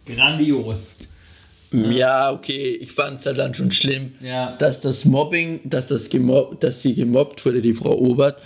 Grandios. 0.06 0.96
Ja, 1.72 2.30
okay, 2.32 2.76
ich 2.80 2.92
fand 2.92 3.20
es 3.20 3.26
halt 3.26 3.38
dann 3.38 3.54
schon 3.54 3.70
schlimm, 3.70 4.12
Ja. 4.20 4.52
dass 4.58 4.80
das 4.80 5.04
Mobbing, 5.04 5.60
dass, 5.64 5.86
das 5.86 6.08
gemobbt, 6.10 6.62
dass 6.62 6.82
sie 6.82 6.94
gemobbt 6.94 7.44
wurde, 7.46 7.62
die 7.62 7.72
Frau 7.74 7.96
Obert. 7.98 8.40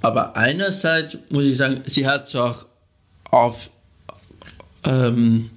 Aber 0.00 0.36
einerseits 0.36 1.18
muss 1.30 1.44
ich 1.44 1.56
sagen, 1.58 1.82
sie 1.86 2.06
hat 2.06 2.28
es 2.28 2.34
auch 2.36 2.64
auf, 3.30 3.70
ähm, 4.84 5.50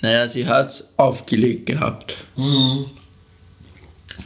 naja, 0.00 0.28
sie 0.28 0.46
hat 0.46 0.70
es 0.70 0.88
aufgelegt 0.96 1.66
gehabt. 1.66 2.16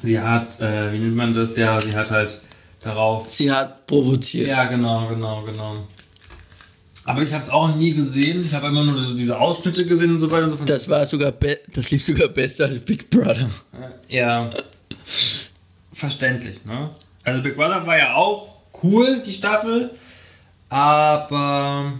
Sie 0.02 0.20
hat, 0.20 0.60
äh, 0.60 0.92
wie 0.92 0.98
nennt 0.98 1.16
man 1.16 1.34
das? 1.34 1.56
Ja, 1.56 1.80
sie 1.80 1.94
hat 1.94 2.10
halt 2.10 2.40
darauf. 2.82 3.26
Sie 3.30 3.50
hat 3.50 3.86
provoziert. 3.86 4.48
Ja, 4.48 4.64
genau, 4.66 5.08
genau, 5.08 5.42
genau. 5.42 5.76
Aber 7.06 7.22
ich 7.22 7.32
habe 7.32 7.42
es 7.42 7.50
auch 7.50 7.74
nie 7.76 7.92
gesehen. 7.92 8.44
Ich 8.44 8.54
habe 8.54 8.68
immer 8.68 8.82
nur 8.84 8.98
so 8.98 9.14
diese 9.14 9.38
Ausschnitte 9.38 9.84
gesehen 9.86 10.12
und 10.12 10.18
so 10.20 10.30
weiter 10.30 10.44
und 10.44 10.50
so 10.50 10.56
fort. 10.56 10.70
Das 10.70 10.88
war 10.88 11.06
sogar, 11.06 11.32
das 11.74 11.90
lief 11.90 12.04
sogar 12.04 12.28
besser 12.28 12.64
als 12.66 12.78
Big 12.80 13.10
Brother. 13.10 13.50
Ja. 14.08 14.48
Verständlich, 15.92 16.64
ne? 16.64 16.90
Also 17.24 17.42
Big 17.42 17.56
Brother 17.56 17.86
war 17.86 17.98
ja 17.98 18.14
auch 18.14 18.48
cool, 18.82 19.22
die 19.24 19.32
Staffel. 19.32 19.90
Aber 20.70 21.92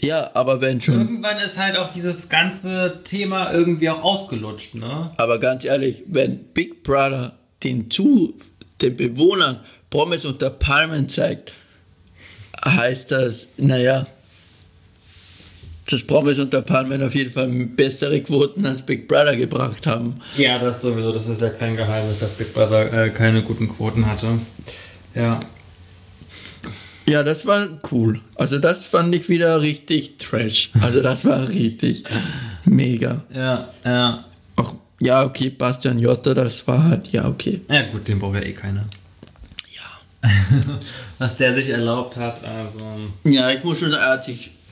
Ja, 0.00 0.30
aber 0.34 0.60
wenn 0.60 0.80
schon. 0.80 0.94
irgendwann 1.00 1.38
ist 1.38 1.58
halt 1.58 1.76
auch 1.76 1.90
dieses 1.90 2.28
ganze 2.28 3.00
Thema 3.04 3.52
irgendwie 3.52 3.90
auch 3.90 4.02
ausgelutscht, 4.02 4.74
ne? 4.74 5.10
Aber 5.16 5.38
ganz 5.38 5.64
ehrlich, 5.64 6.04
wenn 6.06 6.38
Big 6.54 6.82
Brother 6.82 7.32
den 7.62 7.90
zu 7.90 8.34
den 8.80 8.96
Bewohnern 8.96 9.60
Pommes 9.90 10.24
unter 10.24 10.50
Palmen 10.50 11.08
zeigt, 11.08 11.52
heißt 12.64 13.10
das, 13.10 13.48
naja, 13.58 14.06
das 15.90 16.02
Pommes 16.04 16.38
unter 16.38 16.62
Palmen 16.62 17.02
auf 17.02 17.14
jeden 17.14 17.32
Fall 17.32 17.48
bessere 17.48 18.20
Quoten 18.20 18.64
als 18.66 18.82
Big 18.82 19.08
Brother 19.08 19.36
gebracht 19.36 19.86
haben. 19.86 20.14
Ja, 20.36 20.58
das 20.58 20.80
sowieso. 20.80 21.12
Das 21.12 21.28
ist 21.28 21.42
ja 21.42 21.50
kein 21.50 21.76
Geheimnis, 21.76 22.20
dass 22.20 22.34
Big 22.34 22.54
Brother 22.54 23.06
äh, 23.06 23.10
keine 23.10 23.42
guten 23.42 23.68
Quoten 23.68 24.06
hatte. 24.06 24.38
Ja. 25.14 25.40
Ja, 27.06 27.24
das 27.24 27.46
war 27.46 27.66
cool. 27.90 28.20
Also 28.36 28.58
das 28.58 28.86
fand 28.86 29.14
ich 29.14 29.28
wieder 29.28 29.60
richtig 29.60 30.18
trash. 30.18 30.70
Also 30.82 31.02
das 31.02 31.24
war 31.24 31.48
richtig 31.48 32.04
mega. 32.64 33.24
Ja, 33.34 33.68
ja. 33.84 34.24
Auch, 34.54 34.74
ja, 35.00 35.24
okay, 35.24 35.50
Bastian 35.50 35.98
Jotta, 35.98 36.32
das 36.32 36.66
war 36.68 36.84
halt, 36.84 37.08
ja, 37.08 37.26
okay. 37.26 37.60
Ja, 37.68 37.82
gut, 37.90 38.06
den 38.06 38.20
braucht 38.20 38.36
ja 38.36 38.42
eh 38.42 38.52
keiner. 38.52 38.86
Ja. 39.74 40.28
Was 41.18 41.36
der 41.36 41.52
sich 41.52 41.70
erlaubt 41.70 42.16
hat, 42.16 42.44
also. 42.44 42.78
Ja, 43.24 43.50
ich 43.50 43.64
muss 43.64 43.80
schon 43.80 43.90
sagen, 43.90 44.22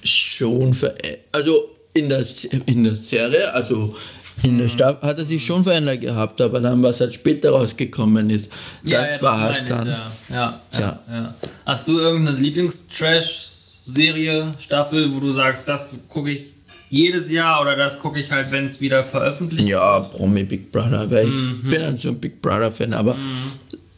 schon 0.05 0.75
verändert. 0.75 1.19
Also 1.33 1.71
in 1.95 2.09
der, 2.09 2.25
in 2.67 2.85
der 2.85 2.95
Serie, 2.97 3.53
also 3.53 3.95
in 4.43 4.59
der 4.59 4.69
Staffel 4.69 5.07
hat 5.09 5.19
er 5.19 5.25
sich 5.27 5.45
schon 5.45 5.65
verändert 5.65 6.01
gehabt, 6.01 6.41
aber 6.41 6.61
dann, 6.61 6.83
was 6.83 7.01
halt 7.01 7.13
später 7.15 7.51
rausgekommen 7.51 8.31
ist, 8.31 8.51
das 8.83 8.93
ja, 8.93 9.05
ja, 9.17 9.23
war 9.23 9.39
meine 9.39 9.53
halt 9.55 9.63
ich, 9.65 9.69
dann. 9.69 9.89
Ja. 10.31 10.61
Ja, 10.73 11.01
ja. 11.11 11.35
Hast 11.67 11.89
du 11.89 11.99
irgendeine 11.99 12.39
Lieblings-Trash-Serie, 12.39 14.47
Staffel, 14.59 15.15
wo 15.15 15.21
du 15.21 15.31
sagst, 15.33 15.63
das 15.67 15.95
gucke 16.09 16.31
ich 16.31 16.45
jedes 16.89 17.31
Jahr 17.31 17.61
oder 17.61 17.77
das 17.77 17.99
gucke 18.01 18.19
ich 18.19 18.33
halt, 18.33 18.51
wenn 18.51 18.65
es 18.67 18.81
wieder 18.81 19.05
veröffentlicht 19.05 19.69
Ja, 19.69 20.01
Promi 20.01 20.43
Big 20.45 20.73
Brother, 20.73 21.09
weil 21.11 21.29
ich 21.29 21.35
Mhm. 21.35 21.69
bin 21.71 21.83
halt 21.83 22.01
so 22.01 22.09
ein 22.09 22.19
Big 22.19 22.41
Brother-Fan, 22.43 22.95
aber 22.95 23.17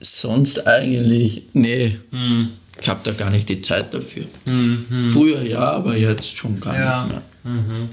sonst 0.01 0.67
eigentlich, 0.67 1.43
nee, 1.53 1.97
Mhm. 2.11 2.51
Ich 2.83 2.89
habe 2.89 3.01
da 3.05 3.13
gar 3.13 3.31
nicht 3.31 3.49
die 3.49 3.63
Zeit 3.63 3.95
dafür. 3.95 4.25
Früher 4.45 5.43
ja, 5.43 5.61
aber 5.73 5.97
jetzt 5.97 6.37
schon 6.37 6.59
gar 6.61 6.77
Ja. 6.77 7.05
nicht 7.05 7.15
mehr. 7.45 7.89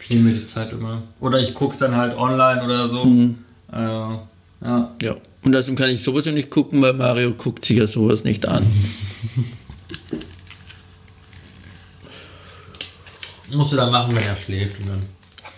Ich 0.00 0.10
nehme 0.10 0.30
mir 0.30 0.34
die 0.36 0.44
Zeit 0.44 0.72
immer. 0.72 1.02
Oder 1.20 1.40
ich 1.40 1.52
guck's 1.52 1.78
dann 1.78 1.96
halt 1.96 2.16
online 2.16 2.62
oder 2.64 2.86
so. 2.86 3.04
Mhm. 3.04 3.38
Äh, 3.72 3.76
ja. 3.76 4.94
Ja. 5.02 5.16
Und 5.42 5.52
deswegen 5.52 5.76
kann 5.76 5.90
ich 5.90 6.02
sowieso 6.02 6.30
nicht 6.30 6.48
gucken, 6.50 6.80
weil 6.80 6.92
Mario 6.94 7.32
guckt 7.34 7.64
sich 7.64 7.76
ja 7.78 7.86
sowas 7.88 8.22
nicht 8.24 8.46
an. 8.46 8.64
Musst 13.50 13.72
du 13.72 13.76
dann 13.76 13.90
machen, 13.90 14.14
wenn 14.14 14.22
er 14.24 14.36
schläft. 14.36 14.78
Und 14.80 14.88
dann. 14.90 15.00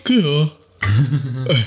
Genau. 0.03 0.51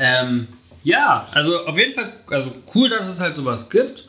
Ähm, 0.00 0.46
ja, 0.84 1.26
also 1.32 1.66
auf 1.66 1.76
jeden 1.76 1.92
Fall, 1.92 2.12
also 2.30 2.52
cool, 2.74 2.88
dass 2.88 3.08
es 3.08 3.20
halt 3.20 3.34
sowas 3.34 3.68
gibt. 3.68 4.08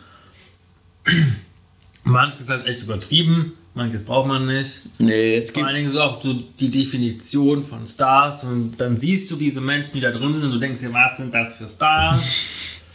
Manches 2.10 2.42
ist 2.42 2.50
halt 2.50 2.68
echt 2.68 2.82
übertrieben, 2.84 3.54
manches 3.74 4.06
braucht 4.06 4.28
man 4.28 4.46
nicht. 4.46 4.82
Nee, 5.00 5.38
es 5.38 5.46
Vor 5.48 5.54
gibt. 5.56 5.66
allen 5.68 5.76
Dingen 5.76 5.90
so 5.90 6.02
auch 6.02 6.22
so 6.22 6.34
die 6.34 6.70
Definition 6.72 7.64
von 7.64 7.86
Stars 7.86 8.44
und 8.44 8.78
dann 8.78 8.98
siehst 8.98 9.30
du 9.32 9.36
diese 9.36 9.62
Menschen, 9.62 9.94
die 9.94 10.00
da 10.02 10.12
drin 10.12 10.34
sind 10.34 10.46
und 10.46 10.52
du 10.52 10.58
denkst 10.60 10.82
dir, 10.82 10.92
was 10.94 11.18
sind 11.18 11.34
das 11.34 11.56
für 11.56 11.68
Stars? 11.68 12.22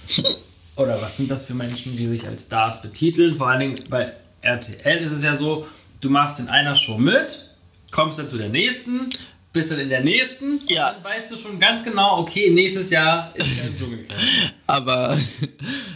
Oder 0.76 1.00
was 1.00 1.16
sind 1.16 1.30
das 1.30 1.44
für 1.44 1.54
Menschen, 1.54 1.96
die 1.96 2.06
sich 2.06 2.26
als 2.26 2.44
Stars 2.44 2.82
betiteln? 2.82 3.36
Vor 3.36 3.48
allen 3.48 3.60
Dingen 3.60 3.78
bei 3.88 4.12
RTL 4.42 4.98
ist 5.02 5.12
es 5.12 5.22
ja 5.22 5.34
so, 5.34 5.66
du 6.00 6.10
machst 6.10 6.40
in 6.40 6.48
einer 6.48 6.74
Show 6.74 6.98
mit, 6.98 7.48
kommst 7.92 8.18
dann 8.18 8.28
zu 8.28 8.36
der 8.36 8.48
nächsten, 8.48 9.08
bist 9.52 9.70
dann 9.70 9.78
in 9.78 9.88
der 9.88 10.02
nächsten, 10.02 10.58
Ja. 10.66 10.92
dann 10.94 11.04
weißt 11.04 11.30
du 11.30 11.36
schon 11.36 11.60
ganz 11.60 11.84
genau, 11.84 12.18
okay, 12.18 12.50
nächstes 12.50 12.90
Jahr 12.90 13.30
ist 13.36 13.64
ein 13.64 13.76
Dschungelcamp. 13.78 14.20
Aber 14.66 15.16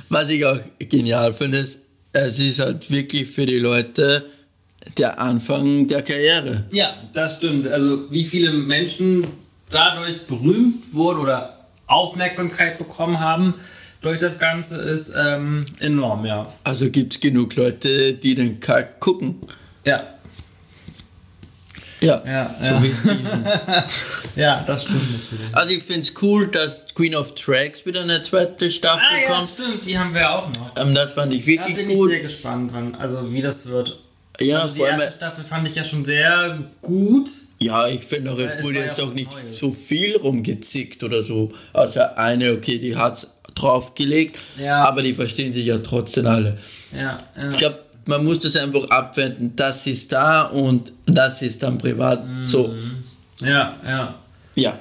was 0.08 0.28
ich 0.28 0.44
auch 0.46 0.60
genial 0.78 1.32
finde, 1.34 1.58
ist, 1.58 1.80
es 2.26 2.38
ist 2.38 2.60
halt 2.60 2.90
wirklich 2.90 3.28
für 3.28 3.46
die 3.46 3.58
Leute 3.58 4.26
der 4.96 5.20
Anfang 5.20 5.87
der 5.88 6.02
Karriere. 6.02 6.64
Ja, 6.72 6.94
das 7.12 7.37
stimmt. 7.37 7.66
Also 7.66 8.10
wie 8.10 8.25
viele 8.25 8.52
Menschen 8.52 9.26
dadurch 9.70 10.22
berühmt 10.22 10.94
wurden 10.94 11.20
oder 11.20 11.66
Aufmerksamkeit 11.87 12.78
bekommen 12.78 13.20
haben 13.20 13.54
durch 14.00 14.20
das 14.20 14.38
Ganze 14.38 14.80
ist 14.82 15.14
ähm, 15.18 15.66
enorm, 15.80 16.25
ja. 16.25 16.52
Also 16.64 16.90
gibt 16.90 17.14
es 17.14 17.20
genug 17.20 17.56
Leute, 17.56 18.12
die 18.14 18.34
den 18.34 18.60
Kack 18.60 19.00
gucken. 19.00 19.37
Ja, 19.84 20.06
Ja, 22.00 22.23
Ja, 22.26 22.55
so 22.61 22.75
ja. 22.75 22.83
wie 22.83 22.88
Steven. 22.93 23.45
ja, 24.37 24.62
das 24.67 24.83
stimmt 24.85 25.11
natürlich. 25.12 25.55
Also 25.57 25.71
ich 25.75 25.83
finde 25.83 26.00
es 26.02 26.12
cool, 26.23 26.49
dass 26.49 26.87
Queen 26.95 27.14
of 27.17 27.35
Tracks 27.35 27.85
wieder 27.87 28.02
eine 28.02 28.23
zweite 28.23 28.71
Staffel 28.71 29.02
Ah 29.11 29.21
ja, 29.28 29.35
kommt. 29.35 29.49
stimmt, 29.49 29.87
die 29.87 29.99
haben 29.99 30.14
wir 30.14 30.31
auch 30.31 30.49
noch. 30.49 30.76
Ähm, 30.76 30.95
das 30.95 31.12
fand 31.12 31.33
ich 31.35 31.40
Da 31.40 31.47
wirklich 31.47 31.76
bin 31.76 31.90
ich 31.90 31.97
gut. 31.97 32.11
sehr 32.11 32.21
gespannt, 32.21 32.71
wann, 32.73 32.95
also 32.95 33.33
wie 33.33 33.43
das 33.43 33.67
wird. 33.67 33.99
Ja, 34.40 34.61
Also 34.61 34.75
die 34.75 34.78
vor 34.78 34.87
allem, 34.87 35.00
erste 35.00 35.17
Staffel 35.17 35.43
fand 35.45 35.67
ich 35.67 35.75
ja 35.75 35.83
schon 35.83 36.05
sehr 36.05 36.59
gut. 36.83 37.28
ja, 37.59 37.88
ich 37.88 38.02
finde 38.05 38.31
auch, 38.33 38.38
es 38.38 38.55
es 38.61 38.64
wurde 38.67 38.78
jetzt 38.78 39.00
auch 39.00 39.12
nicht 39.12 39.33
Neues. 39.33 39.59
so 39.59 39.71
viel 39.73 40.17
rumgezickt 40.17 41.02
oder 41.02 41.25
so. 41.25 41.50
Also 41.73 42.00
eine, 42.14 42.52
okay, 42.52 42.78
die 42.78 42.97
hat 42.97 43.26
draufgelegt, 43.57 44.38
Ja. 44.57 44.85
aber 44.85 45.02
die 45.02 45.14
verstehen 45.14 45.52
sich 45.52 45.67
ja 45.67 45.78
trotzdem 45.78 46.26
alle. 46.28 46.59
Ja, 46.97 47.19
ja. 47.37 47.50
Ich 47.50 47.59
glaube, 47.59 47.81
man 48.09 48.25
muss 48.25 48.41
das 48.41 48.57
einfach 48.57 48.88
abwenden. 48.88 49.53
Das 49.55 49.87
ist 49.87 50.11
da 50.12 50.45
und 50.45 50.93
das 51.05 51.43
ist 51.43 51.62
dann 51.62 51.77
privat. 51.77 52.25
So, 52.47 52.75
ja, 53.41 53.77
ja. 53.87 54.15
ja. 54.55 54.79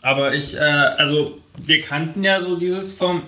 Aber 0.00 0.32
ich, 0.32 0.54
äh, 0.54 0.60
also 0.60 1.38
wir 1.64 1.82
kannten 1.82 2.22
ja 2.22 2.40
so 2.40 2.56
dieses 2.56 2.92
vom 2.92 3.24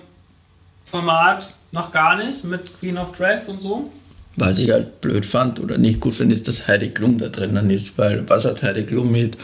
Format 0.85 1.53
noch 1.73 1.91
gar 1.91 2.15
nicht 2.15 2.45
mit 2.45 2.79
Queen 2.79 2.97
of 2.97 3.15
Drags 3.17 3.49
und 3.49 3.61
so. 3.61 3.91
Was 4.37 4.57
ich 4.57 4.71
halt 4.71 5.01
blöd 5.01 5.25
fand 5.25 5.59
oder 5.59 5.77
nicht 5.77 5.99
gut 5.99 6.15
finde, 6.15 6.33
ist, 6.33 6.47
dass 6.47 6.67
Heidi 6.67 6.89
Klum 6.89 7.17
da 7.17 7.27
drinnen 7.27 7.69
ist, 7.69 7.97
weil 7.97 8.27
was 8.29 8.45
hat 8.45 8.63
Heidi 8.63 8.83
Klum 8.83 9.11
mit, 9.11 9.37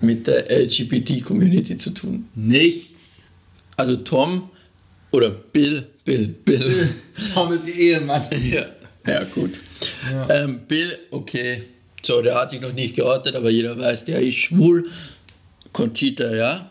mit 0.00 0.26
der 0.26 0.50
LGBT-Community 0.50 1.76
zu 1.76 1.90
tun? 1.90 2.28
Nichts. 2.34 3.26
Also 3.76 3.96
Tom 3.96 4.50
oder 5.12 5.30
Bill, 5.30 5.86
Bill, 6.06 6.28
Bill. 6.44 6.88
Tom 7.34 7.52
ist 7.52 7.66
ihr 7.66 7.74
Ehemann. 7.74 8.22
ja, 8.50 8.64
ja, 9.06 9.24
gut. 9.24 9.50
Ähm, 10.30 10.60
Bill, 10.66 10.90
okay. 11.10 11.64
So, 12.00 12.22
der 12.22 12.36
hat 12.36 12.52
sich 12.52 12.60
noch 12.60 12.72
nicht 12.72 12.94
geoutet, 12.94 13.34
aber 13.34 13.50
jeder 13.50 13.78
weiß, 13.78 14.04
der 14.06 14.20
ist 14.22 14.36
schwul. 14.36 14.88
Conchita, 15.72 16.32
ja. 16.32 16.70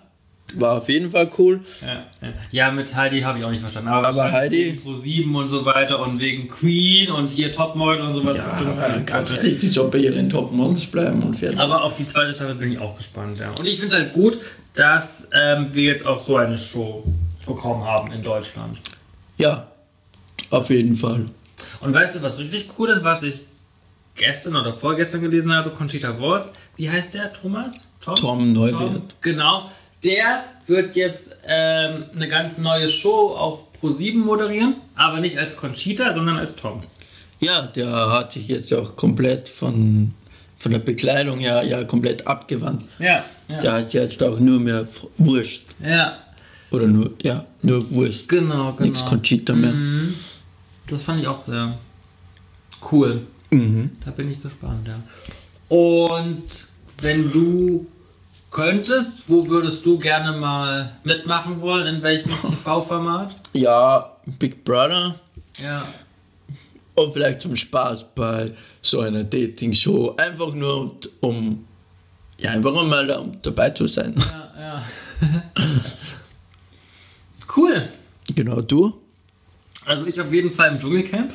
War 0.56 0.78
auf 0.78 0.88
jeden 0.88 1.12
Fall 1.12 1.30
cool. 1.38 1.60
Ja, 1.82 2.06
ja. 2.22 2.34
ja, 2.52 2.72
mit 2.72 2.96
Heidi 2.96 3.20
habe 3.22 3.40
ich 3.40 3.44
auch 3.44 3.52
nicht 3.52 3.60
verstanden. 3.60 3.90
Aber, 3.90 4.08
Aber 4.08 4.32
Heidi- 4.32 4.68
wegen 4.68 4.82
Pro 4.82 4.94
7 4.94 5.36
und 5.36 5.48
so 5.50 5.66
weiter 5.66 6.00
und 6.02 6.22
wegen 6.22 6.48
Queen 6.48 7.12
und 7.12 7.30
hier 7.30 7.52
Topmodel 7.52 8.02
und 8.02 8.14
sowas. 8.14 8.38
bestimmt 8.38 8.78
Aber 8.80 9.00
ganz 9.02 9.36
ehrlich, 9.36 9.60
die 9.60 9.68
soll 9.68 9.90
bei 9.92 9.98
ihren 9.98 10.30
Top-Models 10.30 10.86
bleiben 10.86 11.22
und 11.24 11.36
fertig. 11.36 11.60
Aber 11.60 11.84
auf 11.84 11.96
die 11.96 12.06
zweite 12.06 12.34
Staffel 12.34 12.56
bin 12.56 12.72
ich 12.72 12.80
auch 12.80 12.96
gespannt, 12.96 13.40
ja. 13.40 13.52
Und 13.60 13.66
ich 13.66 13.80
finde 13.80 13.98
es 13.98 14.02
halt 14.02 14.14
gut, 14.14 14.38
dass 14.76 15.30
ähm, 15.34 15.68
wir 15.74 15.84
jetzt 15.84 16.06
auch 16.06 16.22
so 16.22 16.38
eine 16.38 16.58
Show 16.58 17.04
bekommen 17.46 17.84
haben 17.84 18.14
in 18.14 18.24
Deutschland. 18.24 18.80
Ja, 19.38 19.68
auf 20.50 20.70
jeden 20.70 20.96
Fall. 20.96 21.30
Und 21.82 21.94
weißt 21.94 22.16
du, 22.16 22.22
was 22.22 22.38
richtig 22.38 22.70
cool 22.78 22.90
ist, 22.90 23.04
was 23.04 23.24
ich 23.24 23.42
gestern 24.16 24.56
oder 24.56 24.74
vorgestern 24.74 25.22
gelesen 25.22 25.54
habe? 25.54 25.72
Conchita 25.72 26.18
Wurst. 26.20 26.52
Wie 26.78 26.90
heißt 26.90 27.14
der? 27.14 27.32
Thomas? 27.34 27.92
Tom 28.02 28.54
Neuwirth. 28.54 29.16
Genau. 29.22 29.70
Der 30.04 30.44
wird 30.68 30.96
jetzt 30.96 31.38
ähm, 31.48 32.06
eine 32.14 32.28
ganz 32.28 32.58
neue 32.58 32.90
Show 32.90 33.36
auf 33.36 33.66
Pro7 33.82 34.18
moderieren, 34.18 34.76
aber 34.96 35.20
nicht 35.20 35.38
als 35.38 35.58
Conchita, 35.58 36.14
sondern 36.14 36.38
als 36.38 36.56
Tom. 36.56 36.84
Ja, 37.40 37.64
der 37.64 37.90
hat 38.12 38.34
sich 38.34 38.48
jetzt 38.48 38.74
auch 38.74 38.96
komplett 38.96 39.50
von, 39.50 40.14
von 40.58 40.72
der 40.72 40.80
Bekleidung 40.80 41.40
her 41.40 41.64
ja 41.64 41.84
komplett 41.84 42.26
abgewandt. 42.28 42.84
Ja, 43.00 43.26
ja. 43.48 43.62
Der 43.62 43.74
heißt 43.74 43.94
jetzt 43.94 44.24
auch 44.24 44.40
nur 44.40 44.60
mehr 44.60 44.86
Wurst. 45.18 45.66
Ja, 45.84 46.18
Oder 46.72 46.88
nur, 46.88 47.14
ja, 47.22 47.46
nur 47.62 47.90
Wurst. 47.92 48.28
genau, 48.30 48.72
genau. 48.74 48.84
Nichts 48.84 49.06
Conchita 49.06 49.54
mehr. 49.54 49.72
Mhm. 49.72 50.14
Das 50.88 51.04
fand 51.04 51.22
ich 51.22 51.28
auch 51.28 51.42
sehr 51.44 51.78
cool. 52.92 53.22
Mhm. 53.52 53.92
Da 54.04 54.12
bin 54.12 54.30
ich 54.32 54.42
gespannt, 54.42 54.88
ja. 54.88 55.00
Und 55.76 56.70
wenn 57.02 57.32
du 57.32 57.88
könntest, 58.52 59.30
wo 59.30 59.48
würdest 59.48 59.86
du 59.86 59.98
gerne 59.98 60.38
mal 60.38 60.92
mitmachen 61.04 61.60
wollen? 61.62 61.96
In 61.96 62.02
welchem 62.02 62.32
TV-Format? 62.44 63.36
Ja, 63.54 64.16
Big 64.40 64.64
Brother. 64.64 65.16
Ja. 65.62 65.86
Und 66.96 67.14
vielleicht 67.14 67.42
zum 67.42 67.56
Spaß 67.56 68.06
bei 68.16 68.52
so 68.82 69.02
einer 69.02 69.24
Dating-Show. 69.24 70.16
Einfach 70.18 70.54
nur 70.54 70.96
um, 71.20 71.66
ja, 72.40 72.52
einfach 72.52 72.74
um 72.74 72.90
mal 72.90 73.06
da, 73.06 73.26
dabei 73.42 73.72
zu 73.72 73.88
sein. 73.88 74.16
Ja, 74.18 74.52
ja. 74.60 74.84
cool. 77.58 77.88
Genau, 78.36 78.62
du? 78.62 78.94
Also 79.86 80.06
ich 80.08 80.20
auf 80.20 80.34
jeden 80.34 80.52
Fall 80.52 80.72
im 80.74 80.80
Dschungelcamp. 80.80 81.34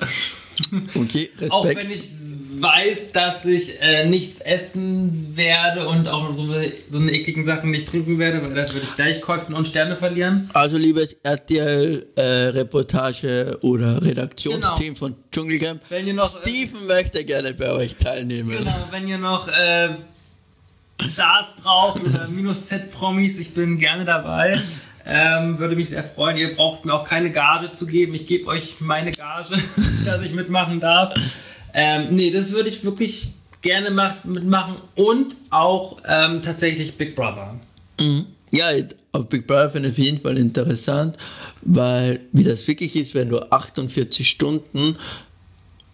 Okay, 0.94 1.30
Auch 1.48 1.64
Respekt. 1.64 1.84
wenn 1.84 1.90
ich 1.90 2.02
weiß, 2.60 3.12
dass 3.12 3.46
ich 3.46 3.80
äh, 3.80 4.04
nichts 4.06 4.40
essen 4.40 5.34
werde 5.34 5.88
und 5.88 6.06
auch 6.06 6.30
so, 6.34 6.54
so 6.90 6.98
eine 6.98 7.12
ekligen 7.12 7.46
Sachen 7.46 7.70
nicht 7.70 7.88
trinken 7.88 8.18
werde, 8.18 8.42
weil 8.42 8.52
da 8.52 8.68
würde 8.68 8.80
ich 8.84 8.94
gleich 8.96 9.22
kotzen 9.22 9.54
und 9.54 9.66
Sterne 9.68 9.96
verlieren. 9.96 10.50
Also, 10.52 10.76
liebes 10.76 11.16
RTL-Reportage- 11.24 13.56
oder 13.62 14.02
Redaktionsteam 14.02 14.96
von 14.96 15.14
Dschungelcamp, 15.32 15.80
Wenn 15.88 16.06
ihr 16.08 16.14
noch, 16.14 16.24
äh, 16.24 16.28
Steven 16.40 16.86
möchte 16.86 17.24
gerne 17.24 17.54
bei 17.54 17.70
euch 17.70 17.96
teilnehmen. 17.96 18.50
Genau, 18.50 18.88
wenn 18.90 19.08
ihr 19.08 19.16
noch 19.18 19.48
äh, 19.48 19.94
Stars 21.00 21.54
braucht 21.62 22.04
oder 22.04 22.28
minus 22.28 22.66
Z-Promis, 22.66 23.38
ich 23.38 23.54
bin 23.54 23.78
gerne 23.78 24.04
dabei. 24.04 24.60
Ähm, 25.12 25.58
würde 25.58 25.74
mich 25.74 25.88
sehr 25.88 26.04
freuen. 26.04 26.36
Ihr 26.36 26.54
braucht 26.54 26.84
mir 26.84 26.94
auch 26.94 27.02
keine 27.02 27.32
Gage 27.32 27.72
zu 27.72 27.84
geben. 27.86 28.14
Ich 28.14 28.26
gebe 28.26 28.46
euch 28.46 28.76
meine 28.78 29.10
Gage, 29.10 29.56
dass 30.04 30.22
ich 30.22 30.32
mitmachen 30.32 30.78
darf. 30.78 31.12
Ähm, 31.74 32.14
nee, 32.14 32.30
das 32.30 32.52
würde 32.52 32.68
ich 32.68 32.84
wirklich 32.84 33.32
gerne 33.60 33.90
mach, 33.90 34.24
mitmachen. 34.24 34.76
Und 34.94 35.36
auch 35.50 35.96
ähm, 36.06 36.42
tatsächlich 36.42 36.96
Big 36.96 37.16
Brother. 37.16 37.58
Ja, 38.52 38.66
auf 39.10 39.28
Big 39.28 39.48
Brother 39.48 39.70
finde 39.70 39.88
ich 39.88 39.94
auf 39.94 39.98
jeden 39.98 40.20
Fall 40.20 40.38
interessant, 40.38 41.16
weil 41.62 42.20
wie 42.30 42.44
das 42.44 42.66
wirklich 42.68 42.94
ist, 42.94 43.12
wenn 43.16 43.30
du 43.30 43.40
48 43.50 44.28
Stunden 44.28 44.96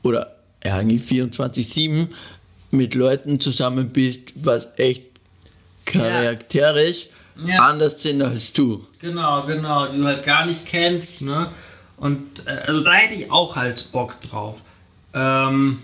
oder 0.02 0.37
ja, 0.62 0.76
eigentlich 0.76 1.02
24-7 1.02 2.09
mit 2.70 2.94
Leuten 2.94 3.40
zusammen 3.40 3.88
bist, 3.88 4.33
was 4.37 4.68
echt 4.76 5.05
charakterisch 5.87 7.09
Ja. 7.44 7.68
anders 7.68 8.03
sind 8.03 8.22
als 8.22 8.53
du. 8.53 8.87
Genau, 9.01 9.44
genau, 9.46 9.87
die 9.87 9.99
du 9.99 10.05
halt 10.05 10.25
gar 10.25 10.46
nicht 10.46 10.64
kennst, 10.66 11.22
ne? 11.22 11.49
Und 11.96 12.46
äh, 12.46 12.51
also 12.66 12.81
da 12.81 12.92
hätte 12.92 13.14
ich 13.14 13.31
auch 13.31 13.57
halt 13.57 13.90
Bock 13.92 14.20
drauf. 14.20 14.62
Ähm, 15.14 15.79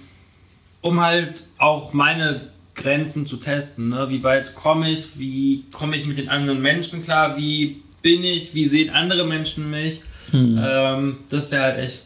um 0.80 1.00
halt 1.00 1.44
auch 1.58 1.92
meine 1.92 2.48
Grenzen 2.74 3.26
zu 3.26 3.36
testen, 3.36 3.90
ne? 3.90 4.08
Wie 4.10 4.22
weit 4.22 4.54
komme 4.54 4.90
ich, 4.90 5.18
wie 5.18 5.64
komme 5.72 5.96
ich 5.96 6.06
mit 6.06 6.18
den 6.18 6.28
anderen 6.28 6.60
Menschen 6.60 7.04
klar, 7.04 7.36
wie 7.36 7.82
bin 8.02 8.24
ich, 8.24 8.54
wie 8.54 8.66
sehen 8.66 8.90
andere 8.90 9.24
Menschen 9.24 9.70
mich. 9.70 10.02
Ähm, 10.34 11.18
das 11.28 11.50
wäre 11.50 11.62
halt 11.62 11.78
echt. 11.78 12.04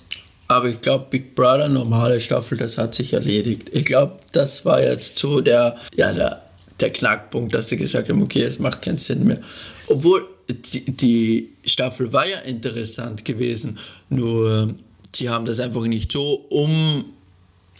Aber 0.48 0.68
ich 0.68 0.80
glaube, 0.80 1.06
Big 1.10 1.34
Brother, 1.34 1.68
normale 1.68 2.20
Staffel, 2.20 2.58
das 2.58 2.78
hat 2.78 2.94
sich 2.94 3.12
erledigt. 3.12 3.70
Ich 3.72 3.84
glaube, 3.84 4.18
das 4.32 4.64
war 4.64 4.80
jetzt 4.80 5.18
so 5.18 5.40
der, 5.40 5.76
ja, 5.96 6.12
der 6.12 6.42
der 6.80 6.90
Knackpunkt, 6.92 7.54
dass 7.54 7.68
sie 7.68 7.76
gesagt 7.76 8.08
haben, 8.08 8.22
okay, 8.22 8.42
es 8.42 8.58
macht 8.58 8.82
keinen 8.82 8.98
Sinn 8.98 9.24
mehr. 9.24 9.40
Obwohl 9.88 10.26
die, 10.48 10.84
die 10.84 11.48
Staffel 11.64 12.12
war 12.12 12.26
ja 12.26 12.38
interessant 12.40 13.24
gewesen, 13.24 13.78
nur 14.08 14.68
sie 15.14 15.28
haben 15.28 15.44
das 15.46 15.58
einfach 15.60 15.82
nicht 15.86 16.12
so 16.12 16.34
um, 16.50 17.04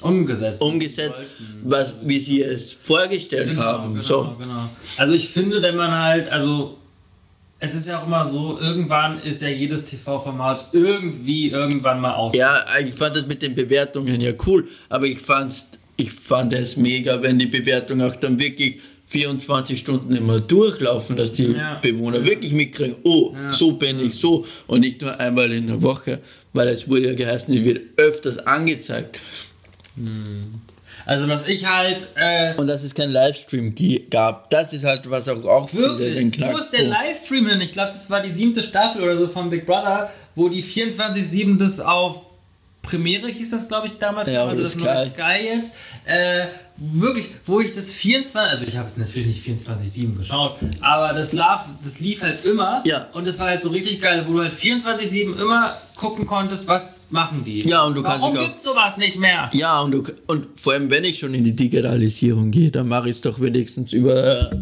Umgesetzt. 0.01 0.61
umgesetzt, 0.63 1.21
was, 1.63 1.97
wie 2.05 2.19
sie 2.21 2.43
es 2.43 2.73
vorgestellt 2.73 3.51
Genau, 3.51 3.63
haben. 3.63 3.89
genau, 3.95 4.03
so. 4.03 4.37
genau. 4.39 4.69
Also 4.99 5.15
ich 5.15 5.29
finde, 5.29 5.63
wenn 5.63 5.77
man 5.77 5.93
halt, 5.93 6.29
also 6.29 6.77
es 7.59 7.75
ist 7.75 7.87
ja 7.87 8.01
auch 8.03 8.07
immer 8.07 8.25
so, 8.27 8.59
irgendwann 8.61 9.19
ist 9.23 9.41
ja 9.41 9.49
jedes 9.49 9.87
TV-Format 9.87 10.69
irgendwie 10.73 11.49
irgendwann 11.51 12.01
mal 12.01 12.15
aus. 12.15 12.35
Ja, 12.35 12.63
ich 12.79 12.93
fand 12.93 13.17
das 13.17 13.27
mit 13.27 13.41
den 13.41 13.55
Bewertungen 13.55 14.21
ja 14.21 14.33
cool, 14.47 14.69
aber 14.91 15.07
ich 15.07 15.19
fand's, 15.19 15.71
ich 15.97 16.13
fand 16.13 16.53
es 16.53 16.77
mega, 16.77 17.23
wenn 17.23 17.39
die 17.39 17.47
Bewertungen 17.47 18.11
auch 18.11 18.17
dann 18.17 18.39
wirklich 18.39 18.81
24 19.07 19.79
Stunden 19.79 20.15
immer 20.17 20.41
durchlaufen, 20.41 21.17
dass 21.17 21.33
die 21.33 21.53
Ja. 21.53 21.79
Bewohner 21.81 22.25
wirklich 22.25 22.53
mitkriegen, 22.53 22.97
oh, 23.05 23.35
so 23.53 23.73
bin 23.73 24.01
ich 24.01 24.17
so 24.17 24.45
und 24.67 24.81
nicht 24.81 25.01
nur 25.01 25.19
einmal 25.21 25.51
in 25.53 25.69
der 25.69 25.81
Woche, 25.83 26.19
weil 26.53 26.69
es 26.69 26.89
wurde 26.89 27.09
ja 27.09 27.15
geheißen, 27.15 27.57
es 27.57 27.65
wird 27.65 27.81
öfters 27.97 28.39
angezeigt 28.39 29.21
Also 31.05 31.29
was 31.29 31.47
ich 31.47 31.67
halt 31.67 32.09
äh, 32.17 32.55
und 32.57 32.67
dass 32.67 32.83
es 32.83 32.95
keinen 32.95 33.13
Livestream 33.13 33.75
gab, 34.11 34.51
das 34.51 34.73
ist 34.73 34.85
halt 34.85 35.09
was 35.09 35.29
auch, 35.29 35.45
auch 35.45 35.69
viele 35.69 35.97
den 35.99 36.33
Wirklich? 36.33 36.53
Wo 36.53 36.59
ist 36.59 36.71
der. 36.71 36.85
Livestream 36.85 37.47
hin? 37.47 37.61
Ich 37.61 37.73
glaube, 37.73 37.93
das 37.93 38.11
war 38.11 38.21
die 38.21 38.35
siebte 38.35 38.63
Staffel 38.63 39.03
oder 39.03 39.17
so 39.17 39.29
von 39.29 39.49
Big 39.49 39.67
Brother, 39.67 40.11
wo 40.35 40.49
die 40.49 40.65
24-7 40.65 41.59
das 41.59 41.79
auf 41.81 42.26
Premiere 42.87 43.29
hieß 43.29 43.51
das, 43.51 43.68
glaube 43.68 43.88
ich, 43.88 43.99
damals. 43.99 44.29
Ja, 44.29 44.46
also 44.46 44.62
das 44.62 44.77
neue 44.77 45.01
Sky. 45.01 45.11
Sky 45.11 45.44
jetzt. 45.46 45.75
Äh, 46.07 46.46
wirklich, 46.79 47.31
wo 47.44 47.61
ich 47.61 47.72
das 47.72 47.92
24, 47.92 48.51
also 48.53 48.66
ich 48.66 48.77
habe 48.77 48.87
es 48.87 48.96
natürlich 48.96 49.46
nicht 49.46 49.66
24-7 49.68 50.16
geschaut, 50.18 50.59
aber 50.81 51.12
das, 51.14 51.33
laf, 51.33 51.66
das 51.81 52.01
lief 52.01 52.22
halt 52.22 52.44
immer. 52.44 52.83
Ja. 52.87 53.07
Und 53.14 53.27
das 53.27 53.38
war 53.40 53.49
halt 53.49 53.61
so 53.62 53.70
richtig 53.70 54.01
geil, 54.01 54.25
wo 54.29 54.35
du 54.35 54.42
halt 54.42 54.53
24-7 54.55 55.40
immer 55.40 55.77
gucken 55.96 56.27
konntest, 56.27 56.68
was 56.68 57.07
machen 57.11 57.42
die. 57.44 57.66
Ja, 57.66 57.83
und 57.85 57.94
du 57.96 58.03
kannst 58.03 58.20
Warum 58.20 58.35
dich 58.35 58.42
auch- 58.44 58.49
gibt's 58.49 58.64
sowas 58.64 58.96
nicht 58.99 59.18
mehr? 59.18 59.51
Ja, 59.55 59.81
und, 59.81 59.92
du, 59.92 60.05
und 60.27 60.46
vor 60.61 60.75
allem, 60.75 60.90
wenn 60.90 61.05
ich 61.05 61.18
schon 61.18 61.33
in 61.35 61.44
die 61.44 61.57
Digitalisierung 61.57 62.51
gehe, 62.51 62.70
dann 62.70 62.87
mache 62.88 63.07
ich 63.09 63.16
es 63.16 63.20
doch 63.22 63.40
wenigstens 63.40 63.92
über 63.94 64.53
äh, 64.53 64.57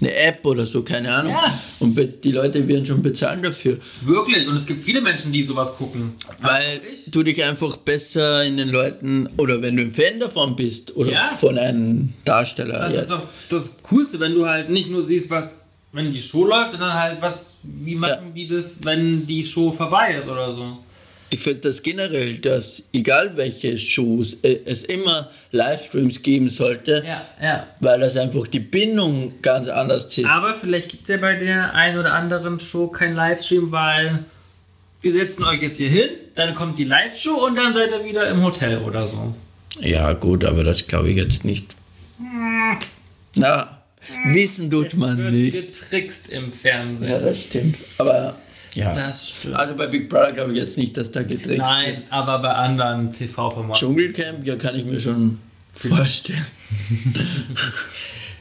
eine 0.00 0.14
App 0.14 0.44
oder 0.44 0.66
so, 0.66 0.82
keine 0.82 1.12
Ahnung. 1.12 1.32
Ja. 1.32 1.58
Und 1.80 1.98
die 2.24 2.32
Leute 2.32 2.66
werden 2.66 2.84
schon 2.86 3.02
bezahlen 3.02 3.42
dafür. 3.42 3.78
Wirklich. 4.02 4.46
Und 4.48 4.54
es 4.54 4.66
gibt 4.66 4.82
viele 4.84 5.00
Menschen, 5.00 5.32
die 5.32 5.42
sowas 5.42 5.76
gucken. 5.76 6.12
Weil 6.40 6.80
du 7.06 7.22
dich 7.22 7.42
einfach 7.42 7.76
besser 7.78 8.44
in 8.44 8.56
den 8.56 8.68
Leuten, 8.68 9.28
oder 9.36 9.62
wenn 9.62 9.76
du 9.76 9.82
ein 9.82 9.92
Fan 9.92 10.20
davon 10.20 10.56
bist, 10.56 10.96
oder 10.96 11.12
Ja. 11.12 11.30
von 11.38 11.58
einem 11.58 12.12
Darsteller. 12.24 12.78
Das 12.80 12.94
ja. 12.94 13.00
ist 13.02 13.10
doch 13.10 13.22
das 13.48 13.82
Coolste, 13.82 14.20
wenn 14.20 14.34
du 14.34 14.46
halt 14.46 14.70
nicht 14.70 14.90
nur 14.90 15.02
siehst, 15.02 15.30
was, 15.30 15.76
wenn 15.92 16.10
die 16.10 16.20
Show 16.20 16.44
läuft, 16.44 16.72
sondern 16.72 16.94
halt, 16.94 17.22
was, 17.22 17.58
wie 17.62 17.94
machen 17.94 18.34
die 18.34 18.46
das, 18.46 18.80
wenn 18.84 19.26
die 19.26 19.44
Show 19.44 19.70
vorbei 19.70 20.16
ist 20.18 20.28
oder 20.28 20.52
so. 20.52 20.78
Ich 21.34 21.40
finde 21.40 21.68
das 21.68 21.82
generell, 21.82 22.34
dass 22.38 22.84
egal 22.92 23.36
welche 23.36 23.76
Shows, 23.76 24.34
äh, 24.42 24.56
es 24.66 24.84
immer 24.84 25.30
Livestreams 25.50 26.22
geben 26.22 26.48
sollte, 26.48 27.02
Ja, 27.06 27.26
ja. 27.42 27.66
weil 27.80 27.98
das 28.00 28.16
einfach 28.16 28.46
die 28.46 28.60
Bindung 28.60 29.34
ganz 29.42 29.66
anders 29.68 30.16
ist. 30.16 30.26
Aber 30.26 30.54
vielleicht 30.54 30.90
gibt 30.90 31.02
es 31.04 31.08
ja 31.08 31.16
bei 31.16 31.34
der 31.34 31.74
einen 31.74 31.98
oder 31.98 32.12
anderen 32.12 32.60
Show 32.60 32.86
keinen 32.86 33.14
Livestream, 33.14 33.72
weil 33.72 34.20
wir 35.02 35.12
setzen 35.12 35.44
euch 35.44 35.60
jetzt 35.60 35.78
hier 35.78 35.88
hin, 35.90 36.08
dann 36.36 36.54
kommt 36.54 36.78
die 36.78 36.84
Live-Show 36.84 37.44
und 37.44 37.56
dann 37.56 37.72
seid 37.74 37.90
ihr 37.92 38.04
wieder 38.04 38.28
im 38.28 38.42
Hotel 38.42 38.78
oder 38.78 39.06
so. 39.08 39.34
Ja, 39.80 40.12
gut, 40.12 40.44
aber 40.44 40.62
das 40.62 40.86
glaube 40.86 41.10
ich 41.10 41.16
jetzt 41.16 41.44
nicht. 41.44 41.66
Na, 43.34 43.82
wissen 44.26 44.70
tut 44.70 44.86
Es 44.92 44.94
man 44.94 45.18
wird 45.18 45.32
nicht. 45.32 45.52
getrickst 45.54 46.28
im 46.30 46.52
Fernsehen. 46.52 47.10
Ja, 47.10 47.18
das 47.18 47.42
stimmt. 47.42 47.76
Aber 47.98 48.36
ja. 48.74 48.92
Das 48.92 49.30
stimmt. 49.30 49.56
Also 49.56 49.76
bei 49.76 49.86
Big 49.86 50.08
Brother 50.08 50.32
glaube 50.32 50.52
ich 50.52 50.58
jetzt 50.58 50.76
nicht, 50.78 50.96
dass 50.96 51.10
da 51.10 51.22
getrickst 51.22 51.70
Nein, 51.70 52.02
aber 52.10 52.40
bei 52.40 52.50
anderen 52.50 53.12
TV-Formaten. 53.12 53.78
Dschungelcamp, 53.78 54.46
ja, 54.46 54.56
kann 54.56 54.76
ich 54.76 54.84
mir 54.84 55.00
schon 55.00 55.38
vorstellen. 55.72 56.44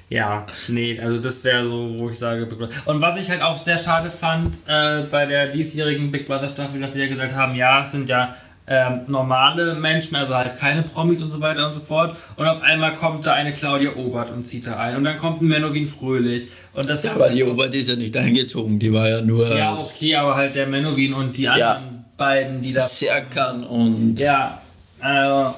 Ja, 0.10 0.46
nee, 0.68 1.00
also 1.00 1.18
das 1.18 1.44
wäre 1.44 1.66
so, 1.66 1.96
wo 1.98 2.08
ich 2.08 2.20
sage 2.20 2.46
Big 2.46 2.60
Brother. 2.60 2.70
Und 2.86 3.02
was 3.02 3.18
ich 3.18 3.32
halt 3.32 3.42
auch 3.42 3.58
sehr 3.58 3.80
schade 3.80 4.12
fand 4.12 4.60
äh, 4.68 5.02
bei 5.10 5.26
der 5.26 5.48
diesjährigen 5.48 6.12
Big 6.12 6.28
Brother 6.28 6.50
Staffel, 6.50 6.80
dass 6.80 6.94
sie 6.94 7.02
ja 7.02 7.08
gesagt 7.08 7.34
haben, 7.34 7.56
ja, 7.56 7.82
es 7.82 7.94
sind 7.94 8.10
ja 8.10 8.36
ähm, 8.66 9.02
normale 9.08 9.76
Menschen, 9.76 10.16
also 10.16 10.36
halt 10.36 10.58
keine 10.58 10.84
Promis 10.84 11.22
und 11.22 11.30
so 11.30 11.42
weiter 11.42 11.66
und 11.66 11.74
so 11.74 11.82
fort. 11.82 12.16
Und 12.38 12.48
auf 12.48 12.62
einmal 12.62 12.96
kommt 12.96 13.26
da 13.26 13.34
eine 13.34 13.54
Claudia 13.54 13.96
Obert 13.96 14.32
und 14.32 14.46
zieht 14.46 14.68
da 14.68 14.78
ein. 14.78 14.96
Und 14.96 15.04
dann 15.04 15.18
kommt 15.18 15.42
ein 15.42 15.48
Menowin 15.48 15.86
Fröhlich. 15.86 16.48
Und 16.74 16.90
das 16.90 17.04
hat 17.08 17.16
Aber 17.16 17.30
die 17.30 17.44
Obert 17.44 17.74
ist 17.76 17.90
ja 17.90 17.96
nicht 17.96 18.16
eingezogen, 18.16 18.80
die 18.80 18.94
war 18.94 19.10
ja 19.10 19.22
nur 19.22 19.54
ja, 19.56 19.76
okay, 19.76 20.16
aber 20.16 20.36
halt 20.36 20.56
der 20.56 20.68
Menowin 20.68 21.14
und 21.14 21.38
die 21.38 21.48
anderen 21.48 22.06
beiden, 22.18 22.62
die 22.62 22.74
da. 22.74 22.80
Serkan 22.80 23.64
und 23.64 24.20
Ja, 24.20 24.62
äh, 25.02 25.52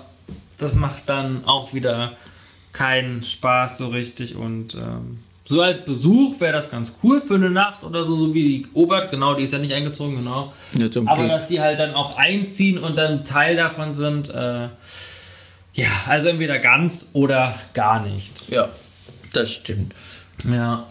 das 0.57 0.75
macht 0.75 1.09
dann 1.09 1.45
auch 1.45 1.73
wieder 1.73 2.13
keinen 2.73 3.23
Spaß 3.23 3.77
so 3.77 3.87
richtig 3.89 4.35
und 4.35 4.75
ähm, 4.75 5.19
so 5.47 5.61
als 5.61 5.85
Besuch 5.85 6.39
wäre 6.41 6.53
das 6.53 6.71
ganz 6.71 6.97
cool 7.03 7.21
für 7.21 7.35
eine 7.35 7.51
Nacht 7.51 7.83
oder 7.83 8.03
so, 8.03 8.15
so 8.15 8.33
wie 8.33 8.43
die 8.43 8.67
Obert, 8.73 9.11
genau, 9.11 9.35
die 9.35 9.43
ist 9.43 9.53
ja 9.53 9.59
nicht 9.59 9.73
eingezogen, 9.73 10.15
genau. 10.15 10.51
Ja, 10.73 10.87
Aber 11.05 11.27
dass 11.27 11.47
die 11.47 11.61
halt 11.61 11.79
dann 11.79 11.93
auch 11.93 12.17
einziehen 12.17 12.79
und 12.79 12.97
dann 12.97 13.23
Teil 13.23 13.55
davon 13.55 13.93
sind, 13.93 14.29
äh, 14.29 14.69
ja, 15.73 15.87
also 16.07 16.29
entweder 16.29 16.57
ganz 16.57 17.11
oder 17.13 17.53
gar 17.73 18.03
nicht. 18.05 18.49
Ja, 18.49 18.69
das 19.33 19.51
stimmt. 19.51 19.93
Ja. 20.49 20.87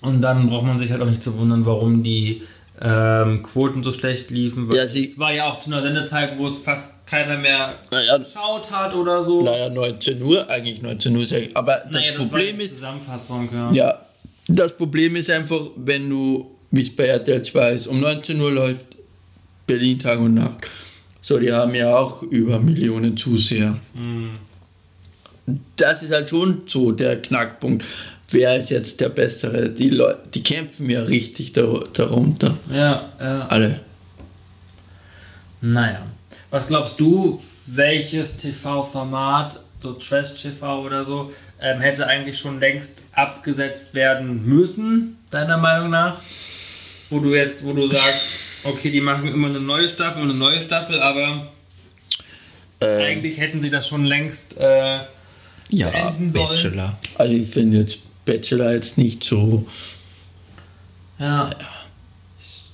Und 0.00 0.20
dann 0.20 0.46
braucht 0.46 0.64
man 0.64 0.78
sich 0.78 0.92
halt 0.92 1.02
auch 1.02 1.06
nicht 1.06 1.22
zu 1.22 1.36
wundern, 1.38 1.66
warum 1.66 2.04
die 2.04 2.42
ähm, 2.80 3.42
Quoten 3.42 3.82
so 3.82 3.90
schlecht 3.90 4.30
liefen. 4.30 4.68
Weil 4.68 4.76
Ja, 4.76 4.82
es 4.84 5.18
war 5.18 5.32
ja 5.32 5.50
auch 5.50 5.58
zu 5.58 5.70
einer 5.70 5.82
Sendezeit, 5.82 6.38
wo 6.38 6.46
es 6.46 6.58
fast 6.58 6.97
keiner 7.08 7.36
mehr 7.38 7.74
Naja, 7.90 8.18
geschaut 8.18 8.70
hat 8.70 8.94
oder 8.94 9.22
so. 9.22 9.42
naja 9.42 9.68
19 9.68 10.22
Uhr, 10.22 10.48
eigentlich 10.48 10.82
19 10.82 11.16
Uhr. 11.16 11.24
Aber 11.54 11.82
das 11.84 11.92
Naja, 11.92 12.12
das 12.16 12.28
Problem 12.28 12.60
ist, 12.60 12.74
Zusammenfassung, 12.74 13.48
ja. 13.52 13.72
ja, 13.72 13.98
das 14.48 14.76
Problem 14.76 15.16
ist 15.16 15.30
einfach, 15.30 15.60
wenn 15.76 16.08
du, 16.08 16.50
wie 16.70 16.82
es 16.82 16.94
bei 16.94 17.06
RTL 17.06 17.42
2 17.42 17.72
ist, 17.72 17.86
um 17.86 18.00
19 18.00 18.40
Uhr 18.40 18.50
läuft 18.50 18.84
Berlin 19.66 19.98
Tag 19.98 20.18
und 20.18 20.34
Nacht. 20.34 20.68
So, 21.22 21.38
die 21.38 21.52
haben 21.52 21.74
ja 21.74 21.94
auch 21.96 22.22
über 22.22 22.58
Millionen 22.58 23.16
Zuseher. 23.16 23.78
Das 25.76 26.02
ist 26.02 26.12
halt 26.12 26.28
schon 26.28 26.62
so 26.66 26.92
der 26.92 27.20
Knackpunkt. 27.20 27.84
Wer 28.30 28.56
ist 28.58 28.70
jetzt 28.70 29.00
der 29.00 29.08
Bessere? 29.08 29.70
Die 29.70 29.90
Leute, 29.90 30.20
die 30.34 30.42
kämpfen 30.42 30.88
ja 30.90 31.02
richtig 31.02 31.52
dar 31.52 31.84
darunter. 31.92 32.54
Ja, 32.72 33.10
ja. 33.20 33.46
Alle. 33.48 33.80
Naja. 35.60 36.06
Was 36.50 36.66
glaubst 36.66 36.98
du, 36.98 37.40
welches 37.66 38.36
TV-Format, 38.36 39.64
so 39.80 39.92
Trash-TV 39.92 40.82
oder 40.82 41.04
so, 41.04 41.30
ähm, 41.60 41.80
hätte 41.80 42.06
eigentlich 42.06 42.38
schon 42.38 42.58
längst 42.58 43.04
abgesetzt 43.12 43.94
werden 43.94 44.46
müssen, 44.46 45.18
deiner 45.30 45.58
Meinung 45.58 45.90
nach? 45.90 46.20
Wo 47.10 47.20
du 47.20 47.34
jetzt, 47.34 47.64
wo 47.64 47.72
du 47.72 47.86
sagst, 47.86 48.24
okay, 48.64 48.90
die 48.90 49.00
machen 49.00 49.28
immer 49.28 49.48
eine 49.48 49.60
neue 49.60 49.88
Staffel 49.88 50.22
und 50.22 50.30
eine 50.30 50.38
neue 50.38 50.60
Staffel, 50.60 51.00
aber 51.00 51.50
Äh, 52.80 53.06
eigentlich 53.06 53.38
hätten 53.38 53.60
sie 53.60 53.70
das 53.70 53.88
schon 53.88 54.04
längst. 54.04 54.56
Äh, 54.58 55.00
ja, 55.70 55.90
beenden 55.90 56.30
sollen. 56.30 56.48
Bachelor. 56.50 56.98
Also 57.16 57.34
ich 57.34 57.48
finde 57.48 57.78
jetzt 57.78 58.00
Bachelor 58.24 58.72
jetzt 58.72 58.96
nicht 58.98 59.24
so, 59.24 59.66
ja, 61.18 61.50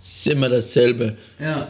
ist 0.04 0.26
immer 0.26 0.48
dasselbe. 0.48 1.16
ja. 1.40 1.68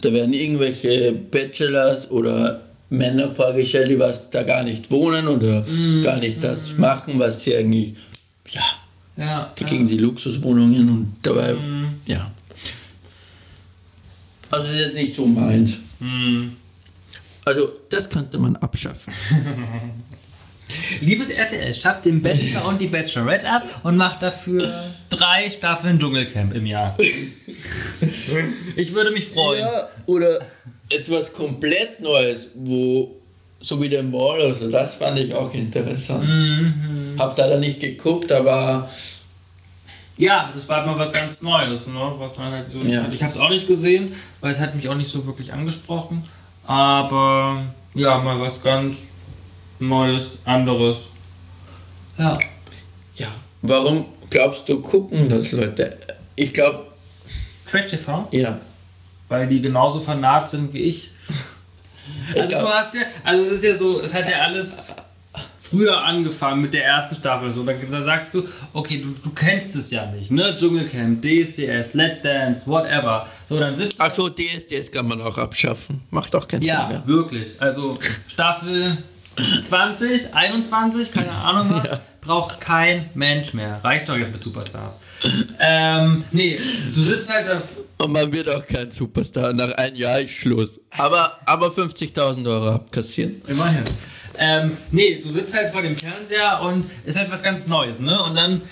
Da 0.00 0.12
werden 0.12 0.32
irgendwelche 0.32 1.12
Bachelors 1.12 2.10
oder 2.10 2.62
Männer 2.90 3.30
vorgestellt, 3.32 3.88
die 3.90 3.98
was 3.98 4.30
da 4.30 4.42
gar 4.44 4.62
nicht 4.62 4.90
wohnen 4.90 5.26
oder 5.28 5.62
Mm, 5.62 6.02
gar 6.02 6.18
nicht 6.18 6.42
das 6.42 6.76
machen, 6.78 7.18
was 7.18 7.44
sie 7.44 7.56
eigentlich, 7.56 7.94
ja, 8.50 8.62
Ja, 9.16 9.52
da 9.56 9.64
kriegen 9.66 9.86
sie 9.88 9.98
Luxuswohnungen 9.98 10.88
und 10.88 11.12
dabei, 11.22 11.54
Mm. 11.54 11.94
ja. 12.06 12.30
Also 14.50 14.66
das 14.68 14.74
ist 14.76 14.80
jetzt 14.86 14.94
nicht 14.94 15.14
so 15.14 15.26
meins. 15.26 15.78
Hm. 15.98 16.52
Also 17.44 17.68
das 17.90 18.08
könnte 18.08 18.38
man 18.38 18.56
abschaffen. 18.56 19.12
Liebes 21.00 21.30
RTL, 21.30 21.74
schafft 21.74 22.04
den 22.04 22.22
Bachelor 22.22 22.66
und 22.66 22.80
die 22.80 22.88
Bachelorette 22.88 23.48
ab 23.48 23.62
und 23.84 23.96
macht 23.96 24.22
dafür 24.22 24.62
drei 25.08 25.50
Staffeln 25.50 25.98
Dschungelcamp 25.98 26.54
im 26.54 26.66
Jahr. 26.66 26.96
Ich 28.76 28.92
würde 28.92 29.10
mich 29.10 29.28
freuen. 29.28 29.60
Ja, 29.60 29.88
oder 30.06 30.38
etwas 30.90 31.32
komplett 31.32 32.00
Neues, 32.00 32.48
wo 32.54 33.16
so 33.60 33.82
wie 33.82 33.88
der 33.88 34.02
Mall, 34.02 34.40
also 34.40 34.70
das 34.70 34.96
fand 34.96 35.18
ich 35.18 35.34
auch 35.34 35.52
interessant. 35.52 36.28
Mhm. 36.28 37.16
Hab 37.18 37.34
da 37.34 37.48
dann 37.48 37.60
nicht 37.60 37.80
geguckt, 37.80 38.30
aber 38.30 38.88
Ja, 40.18 40.50
das 40.52 40.68
war 40.68 40.84
mal 40.84 40.98
was 40.98 41.12
ganz 41.12 41.42
Neues, 41.42 41.86
ne? 41.86 42.12
Was 42.18 42.36
man 42.36 42.52
halt 42.52 42.72
so 42.72 42.80
Ja. 42.80 43.08
Ich 43.12 43.22
habe 43.22 43.30
es 43.30 43.38
auch 43.38 43.50
nicht 43.50 43.68
gesehen, 43.68 44.12
weil 44.40 44.50
es 44.50 44.58
hat 44.58 44.74
mich 44.74 44.88
auch 44.88 44.96
nicht 44.96 45.10
so 45.10 45.26
wirklich 45.26 45.52
angesprochen. 45.52 46.28
Aber 46.66 47.62
ja, 47.94 48.18
mal 48.18 48.40
was 48.40 48.62
ganz 48.62 48.96
Neues, 49.78 50.38
anderes. 50.44 51.10
Ja. 52.18 52.38
Ja. 53.16 53.28
Warum 53.62 54.06
glaubst 54.30 54.68
du, 54.68 54.80
gucken 54.80 55.28
das 55.28 55.52
Leute? 55.52 55.96
Ich 56.36 56.52
glaube, 56.54 56.86
Trash 57.70 57.86
TV? 57.86 58.28
ja. 58.32 58.58
Weil 59.30 59.46
die 59.46 59.60
genauso 59.60 60.00
fanat 60.00 60.48
sind 60.48 60.72
wie 60.72 60.78
ich. 60.84 61.10
Also 62.34 62.48
du 62.58 62.66
hast 62.68 62.94
ja, 62.94 63.02
also 63.22 63.42
es 63.42 63.50
ist 63.50 63.64
ja 63.64 63.74
so, 63.74 64.00
es 64.00 64.14
hat 64.14 64.26
ja 64.30 64.38
alles 64.38 64.96
früher 65.60 66.02
angefangen 66.02 66.62
mit 66.62 66.72
der 66.72 66.86
ersten 66.86 67.14
Staffel 67.16 67.52
so. 67.52 67.62
Da, 67.62 67.74
da 67.74 68.00
sagst 68.00 68.32
du, 68.32 68.48
okay, 68.72 69.02
du, 69.02 69.10
du 69.22 69.28
kennst 69.34 69.76
es 69.76 69.90
ja 69.90 70.06
nicht, 70.06 70.30
ne? 70.30 70.56
Dschungelcamp, 70.56 71.20
DSDS, 71.20 71.92
Let's 71.92 72.22
Dance, 72.22 72.66
whatever. 72.66 73.26
So, 73.44 73.60
dann 73.60 73.76
sitzt 73.76 73.98
du 73.98 74.02
Ach 74.02 74.10
so, 74.10 74.30
DSDS 74.30 74.90
kann 74.90 75.06
man 75.06 75.20
auch 75.20 75.36
abschaffen. 75.36 76.00
Macht 76.08 76.34
auch 76.34 76.48
keinen 76.48 76.62
Sinn 76.62 76.70
Ja, 76.70 76.88
mehr. 76.88 77.06
wirklich. 77.06 77.60
Also 77.60 77.98
Staffel 78.28 78.96
20, 79.62 80.34
21, 80.34 81.12
keine 81.12 81.30
Ahnung 81.30 81.70
was, 81.70 81.98
braucht 82.20 82.60
kein 82.60 83.08
Mensch 83.14 83.54
mehr. 83.54 83.80
Reicht 83.82 84.08
doch 84.08 84.16
jetzt 84.16 84.32
mit 84.32 84.42
Superstars. 84.42 85.00
ähm, 85.60 86.24
nee, 86.30 86.58
du 86.94 87.02
sitzt 87.02 87.32
halt 87.32 87.48
da. 87.48 87.62
Und 87.98 88.12
man 88.12 88.32
wird 88.32 88.48
auch 88.48 88.64
kein 88.66 88.90
Superstar. 88.90 89.52
Nach 89.52 89.72
einem 89.72 89.96
Jahr 89.96 90.20
ist 90.20 90.32
Schluss. 90.32 90.80
Aber, 90.90 91.38
aber 91.46 91.68
50.000 91.68 92.46
Euro 92.46 92.74
abkassieren. 92.74 93.42
Immerhin. 93.46 93.84
Ähm, 94.38 94.76
nee, 94.90 95.20
du 95.22 95.30
sitzt 95.30 95.56
halt 95.56 95.70
vor 95.70 95.82
dem 95.82 95.96
Fernseher 95.96 96.60
und 96.62 96.86
ist 97.04 97.18
halt 97.18 97.30
was 97.30 97.42
ganz 97.42 97.66
Neues, 97.66 97.98
ne? 97.98 98.22
Und 98.22 98.36
dann 98.36 98.62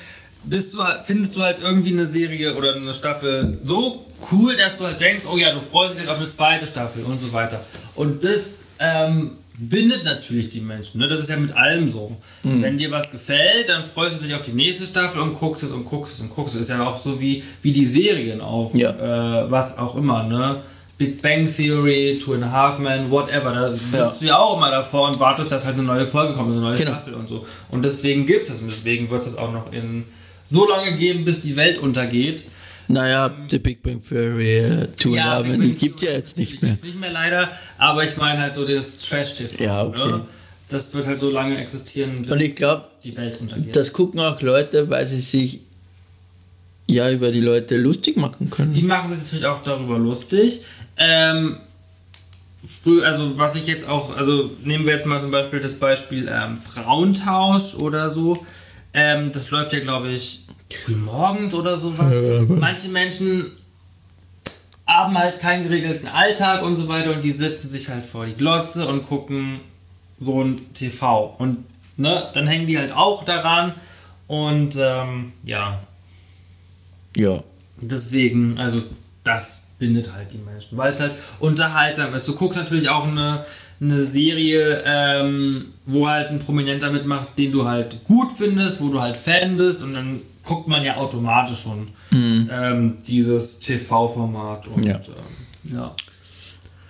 bist 0.45 0.75
du 0.75 0.83
halt, 0.83 1.05
findest 1.05 1.37
du 1.37 1.43
halt 1.43 1.59
irgendwie 1.59 1.93
eine 1.93 2.07
Serie 2.07 2.55
oder 2.55 2.75
eine 2.75 2.95
Staffel 2.95 3.59
so 3.65 4.07
cool, 4.31 4.57
dass 4.57 4.79
du 4.79 4.85
halt 4.85 5.01
denkst, 5.01 5.25
oh 5.27 5.37
ja, 5.37 5.53
du 5.53 5.61
freust 5.61 5.95
dich 5.95 6.01
halt 6.01 6.11
auf 6.11 6.19
eine 6.19 6.29
zweite 6.29 6.67
Staffel 6.67 7.05
und 7.05 7.21
so 7.21 7.33
weiter. 7.33 7.65
Und 7.95 8.25
das 8.25 8.67
ähm, 8.79 9.33
bindet 9.59 10.05
natürlich 10.05 10.49
die 10.51 10.61
Menschen, 10.61 11.01
ne? 11.01 11.09
Das 11.09 11.21
ist 11.21 11.29
ja 11.31 11.37
mit 11.37 11.53
allem 11.57 11.91
so. 11.91 12.17
Wenn 12.43 12.79
dir 12.79 12.91
was 12.91 13.11
gefällt, 13.11 13.69
dann 13.69 13.85
freust 13.85 14.17
du 14.19 14.23
dich 14.25 14.35
auf 14.35 14.43
die 14.43 14.53
nächste 14.53 14.87
Staffel 14.87 15.21
und 15.21 15.39
guckst 15.39 15.63
es 15.63 15.71
und 15.73 15.85
guckst 15.85 16.15
es 16.15 16.21
und 16.21 16.31
guckst 16.35 16.55
es. 16.55 16.63
Ist 16.63 16.71
ja 16.71 16.87
auch 16.87 16.97
so 16.99 17.21
wie, 17.21 17.43
wie 17.63 17.73
die 17.73 17.87
Serien 17.87 18.41
auch, 18.41 18.75
Ja. 18.75 19.45
äh, 19.45 19.51
was 19.51 19.79
auch 19.79 19.97
immer, 19.97 20.23
ne? 20.25 20.63
Big 20.99 21.21
Bang 21.21 21.47
Theory, 21.47 22.19
Two 22.23 22.35
and 22.35 22.45
a 22.45 22.51
Half 22.51 22.79
Men, 22.79 23.11
whatever. 23.11 23.53
Da 23.53 23.75
sitzt 23.75 24.23
du 24.23 24.27
ja 24.27 24.39
auch 24.39 24.57
immer 24.57 24.71
davor 24.71 25.09
und 25.11 25.21
wartest, 25.21 25.53
dass 25.53 25.67
halt 25.67 25.75
eine 25.75 25.85
neue 25.85 26.07
Folge 26.07 26.33
kommt, 26.35 26.53
eine 26.53 26.61
neue 26.61 26.77
Genau. 26.77 26.93
Staffel 26.93 27.15
und 27.15 27.29
so. 27.29 27.45
Und 27.71 27.83
deswegen 27.85 28.25
gibt 28.25 28.43
es 28.43 28.49
das 28.49 28.61
und 28.61 28.69
deswegen 28.71 29.11
wird 29.11 29.19
es 29.21 29.27
das 29.27 29.37
auch 29.37 29.53
noch 29.53 29.73
in 29.73 30.05
so 30.43 30.67
lange 30.69 30.95
geben, 30.95 31.25
bis 31.25 31.41
die 31.41 31.57
Welt 31.57 31.79
untergeht. 31.79 32.45
Naja, 32.89 33.35
The 33.51 33.59
Big 33.59 33.83
Bang 33.83 34.01
Theory, 34.03 34.59
äh, 34.59 34.87
Two 34.97 35.15
and 35.15 35.21
a 35.21 35.25
Half 35.25 35.43
Big 35.43 35.51
Men, 35.53 35.61
Bang 35.61 35.69
die 35.71 35.75
gibt 35.77 36.03
ja 36.03 36.13
jetzt 36.13 36.37
nicht 36.37 36.63
mehr. 36.63 36.73
jetzt 36.73 36.85
Nicht 36.85 36.99
mehr 37.01 37.11
leider, 37.13 37.51
aber 37.79 38.05
ich 38.05 38.17
meine 38.17 38.41
halt 38.41 38.55
so 38.55 38.67
das 38.67 39.01
Trash-TV. 39.01 39.63
Ja, 39.65 39.85
okay. 39.85 40.07
Ne? 40.09 40.27
Das 40.69 40.93
wird 40.95 41.07
halt 41.07 41.21
so 41.21 41.31
lange 41.31 41.57
existieren, 41.59 42.23
bis 42.23 42.31
Und 42.31 42.41
ich 42.41 42.57
glaube, 42.57 42.85
die 43.05 43.17
Welt 43.17 43.41
untergeht. 43.41 43.75
das 43.77 43.93
gucken 43.93 44.21
auch 44.21 44.41
Leute, 44.41 44.89
weil 44.91 45.07
sie 45.07 45.21
sich 45.21 45.61
ja 46.89 47.11
über 47.11 47.33
die 47.33 47.41
Leute 47.41 47.77
lustig 47.77 48.17
machen 48.17 48.47
Die 48.47 48.51
können. 48.51 48.87
machen 48.87 49.11
sich 49.11 49.21
natürlich 49.23 49.47
auch 49.47 49.63
darüber 49.63 49.99
lustig. 49.99 50.63
Ähm, 50.97 51.59
früh, 52.67 53.03
also 53.05 53.37
was 53.39 53.57
ich 53.57 53.67
jetzt 53.67 53.89
auch, 53.89 54.17
also 54.17 54.51
nehmen 54.65 54.87
wir 54.87 54.95
jetzt 54.95 55.07
mal 55.07 55.21
zum 55.21 55.31
Beispiel 55.31 55.61
das 55.61 55.79
Beispiel 55.79 56.29
ähm, 56.31 56.57
Frauentausch 56.57 57.75
oder 57.77 58.09
so. 58.11 58.37
Ähm, 58.95 59.31
das 59.33 59.51
läuft 59.51 59.73
ja, 59.73 59.81
glaube 59.81 60.11
ich, 60.11 60.45
früh 60.75 60.95
morgens 60.97 61.55
oder 61.55 61.77
sowas. 61.77 62.17
Manche 62.49 62.89
Menschen 62.91 63.53
haben 64.87 65.19
halt 65.19 65.41
keinen 65.41 65.65
geregelten 65.65 66.09
Alltag 66.09 66.63
und 66.63 66.77
so 66.77 66.89
weiter 66.89 67.13
und 67.13 67.25
die 67.25 67.31
sitzen 67.33 67.69
sich 67.69 67.89
halt 67.89 68.07
vor 68.07 68.27
die 68.27 68.35
Glotze 68.35 68.87
und 68.87 69.07
gucken 69.07 69.61
so 70.21 70.43
ein 70.43 70.57
TV. 70.73 71.35
Und 71.39 71.65
ne, 71.97 72.31
dann 72.35 72.47
hängen 72.47 72.67
die 72.67 72.79
halt 72.79 72.93
auch 72.93 73.25
daran 73.25 73.75
und 74.29 74.77
ähm, 74.81 75.33
ja, 75.45 75.81
Ja. 77.17 77.43
Deswegen, 77.81 78.59
also 78.59 78.83
das 79.25 79.71
bindet 79.79 80.13
halt 80.13 80.33
die 80.33 80.39
Menschen, 80.39 80.79
weil 80.79 80.93
es 80.93 81.01
halt 81.01 81.13
unterhaltsam 81.41 82.15
ist. 82.15 82.27
Du 82.27 82.35
guckst 82.37 82.59
natürlich 82.59 82.89
auch 82.89 83.05
eine, 83.05 83.45
eine 83.81 83.99
Serie, 84.01 84.83
ähm, 84.87 85.75
wo 85.85 86.09
halt 86.09 86.31
ein 86.31 86.39
Prominenter 86.39 86.91
mitmacht, 86.91 87.31
den 87.39 87.53
du 87.53 87.67
halt 87.67 88.05
gut 88.05 88.33
findest, 88.33 88.81
wo 88.81 88.89
du 88.89 89.03
halt 89.03 89.17
Fan 89.17 89.57
bist 89.59 89.83
und 89.83 89.93
dann 89.95 90.21
guckt 90.47 90.69
man 90.69 90.83
ja 90.85 90.97
automatisch 90.97 91.59
schon 91.63 91.89
ähm, 92.13 92.97
dieses 93.07 93.59
TV-Format. 93.61 94.69
Und, 94.69 94.85
Ja. 94.85 94.95
Ähm, 94.97 95.75
ja, 95.75 95.95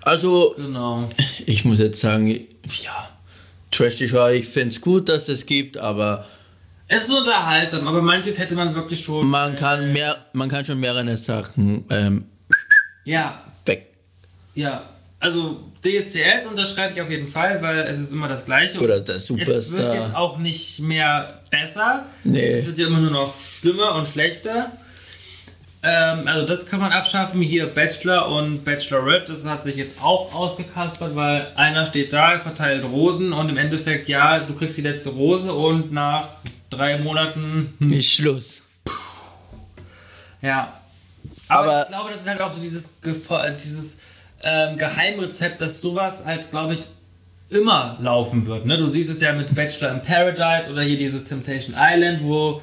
Also, 0.02 0.54
genau. 0.56 1.08
ich 1.46 1.64
muss 1.64 1.78
jetzt 1.78 2.00
sagen, 2.00 2.28
ja, 2.28 3.08
Trash 3.70 3.96
TV, 3.96 4.28
ich 4.28 4.46
finde 4.46 4.74
es 4.74 4.80
gut, 4.80 5.08
dass 5.08 5.28
es 5.28 5.44
gibt, 5.46 5.76
aber 5.78 6.26
Es 6.88 7.08
ist 7.08 7.14
unterhaltsam, 7.14 7.88
aber 7.88 8.00
manches 8.02 8.38
hätte 8.38 8.54
man 8.54 8.74
wirklich 8.74 9.00
schon. 9.02 9.26
man 9.26 9.56
kann 9.56 9.92
mehr, 9.92 10.16
man 10.34 10.48
kann 10.48 10.64
schon 10.64 10.78
mehrere 10.78 11.16
Sachen 11.16 11.84
ähm, 11.90 12.26
Ja, 13.04 13.42
weg. 13.64 13.92
ja. 14.54 14.90
Also 15.18 15.60
DSDS 15.86 16.46
unterschreibe 16.46 16.92
ich 16.94 17.00
auf 17.00 17.08
jeden 17.10 17.26
Fall, 17.26 17.62
weil 17.62 17.78
es 17.80 17.98
ist 18.00 18.12
immer 18.12 18.28
das 18.28 18.44
Gleiche. 18.44 18.80
Oder 18.80 19.00
der 19.00 19.14
Es 19.16 19.30
wird 19.34 19.46
Superstar. 19.46 19.94
jetzt 19.94 20.14
auch 20.14 20.38
nicht 20.38 20.80
mehr 20.80 21.40
besser. 21.50 22.04
Nee. 22.24 22.52
Es 22.52 22.66
wird 22.66 22.78
ja 22.78 22.86
immer 22.88 22.98
nur 23.00 23.10
noch 23.10 23.38
schlimmer 23.40 23.94
und 23.94 24.08
schlechter. 24.08 24.70
Ähm, 25.82 26.26
also 26.26 26.46
das 26.46 26.66
kann 26.66 26.80
man 26.80 26.90
abschaffen. 26.92 27.40
Hier 27.42 27.66
Bachelor 27.66 28.28
und 28.28 28.64
Bachelorette, 28.64 29.32
das 29.32 29.46
hat 29.46 29.62
sich 29.62 29.76
jetzt 29.76 30.02
auch 30.02 30.34
ausgekaspert, 30.34 31.14
weil 31.14 31.52
einer 31.54 31.86
steht 31.86 32.12
da, 32.12 32.38
verteilt 32.40 32.82
Rosen 32.84 33.32
und 33.32 33.48
im 33.50 33.56
Endeffekt, 33.56 34.08
ja, 34.08 34.40
du 34.40 34.54
kriegst 34.54 34.76
die 34.78 34.82
letzte 34.82 35.10
Rose 35.10 35.52
und 35.52 35.92
nach 35.92 36.28
drei 36.70 36.98
Monaten, 36.98 37.72
hm, 37.78 37.92
Ist 37.92 38.10
Schluss. 38.12 38.62
ja. 40.42 40.72
Aber, 41.48 41.60
Aber- 41.72 41.82
ich 41.82 41.88
glaube, 41.88 42.10
das 42.10 42.20
ist 42.22 42.28
halt 42.28 42.40
auch 42.40 42.50
so 42.50 42.60
dieses, 42.60 43.00
Gefo- 43.02 43.50
dieses 43.54 43.98
ähm, 44.44 44.76
Geheimrezept, 44.76 45.60
dass 45.60 45.80
sowas 45.80 46.24
halt, 46.24 46.50
glaube 46.50 46.74
ich, 46.74 46.80
immer 47.48 47.96
laufen 48.00 48.46
wird. 48.46 48.66
Ne? 48.66 48.76
Du 48.76 48.86
siehst 48.88 49.08
es 49.10 49.20
ja 49.20 49.32
mit 49.32 49.54
Bachelor 49.54 49.92
in 49.92 50.02
Paradise 50.02 50.70
oder 50.70 50.82
hier 50.82 50.96
dieses 50.96 51.24
Temptation 51.24 51.76
Island, 51.78 52.20
wo 52.22 52.60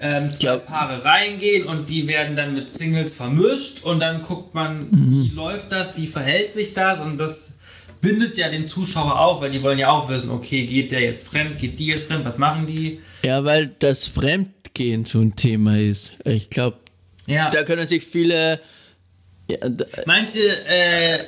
ähm, 0.00 0.32
zwei 0.32 0.46
Ja. 0.48 0.56
Paare 0.58 1.04
reingehen 1.04 1.66
und 1.68 1.88
die 1.88 2.08
werden 2.08 2.34
dann 2.34 2.52
mit 2.54 2.68
Singles 2.68 3.14
vermischt 3.14 3.84
und 3.84 4.00
dann 4.00 4.22
guckt 4.22 4.52
man, 4.54 4.90
Mhm. 4.90 5.22
wie 5.24 5.28
läuft 5.34 5.70
das, 5.70 5.96
wie 5.96 6.06
verhält 6.08 6.52
sich 6.52 6.74
das 6.74 7.00
und 7.00 7.16
das 7.18 7.60
bindet 8.00 8.36
ja 8.36 8.48
den 8.50 8.66
Zuschauer 8.68 9.18
auch, 9.20 9.40
weil 9.40 9.50
die 9.50 9.62
wollen 9.62 9.78
ja 9.78 9.88
auch 9.90 10.08
wissen, 10.08 10.30
okay, 10.30 10.66
geht 10.66 10.90
der 10.90 11.00
jetzt 11.00 11.26
fremd, 11.28 11.56
geht 11.58 11.78
die 11.78 11.86
jetzt 11.86 12.08
fremd, 12.08 12.24
was 12.24 12.36
machen 12.36 12.66
die? 12.66 13.00
Ja, 13.22 13.44
weil 13.44 13.68
das 13.78 14.08
Fremdgehen 14.08 15.04
so 15.06 15.20
ein 15.20 15.36
Thema 15.36 15.78
ist. 15.78 16.12
Ich 16.24 16.50
glaube, 16.50 16.76
Ja, 17.26 17.48
da 17.50 17.62
können 17.62 17.86
sich 17.88 18.04
viele 18.04 18.60
ja, 19.48 19.58
manche 20.06 20.40
äh, 20.66 21.24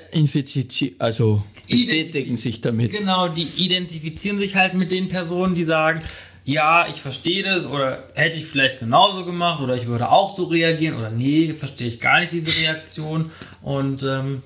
also 0.98 1.42
bestätigen 1.68 2.36
sich 2.36 2.60
damit. 2.60 2.92
Genau, 2.92 3.28
die 3.28 3.48
identifizieren 3.56 4.38
sich 4.38 4.56
halt 4.56 4.74
mit 4.74 4.90
den 4.92 5.08
Personen, 5.08 5.54
die 5.54 5.62
sagen, 5.64 6.02
ja, 6.44 6.86
ich 6.88 7.02
verstehe 7.02 7.42
das 7.42 7.66
oder 7.66 8.04
hätte 8.14 8.36
ich 8.36 8.46
vielleicht 8.46 8.78
genauso 8.78 9.24
gemacht 9.24 9.60
oder 9.60 9.74
ich 9.76 9.86
würde 9.86 10.10
auch 10.10 10.34
so 10.36 10.44
reagieren 10.44 10.96
oder 10.96 11.10
nee, 11.10 11.52
verstehe 11.52 11.88
ich 11.88 12.00
gar 12.00 12.20
nicht 12.20 12.32
diese 12.32 12.52
Reaktion 12.62 13.32
und 13.62 14.04
ähm, 14.04 14.42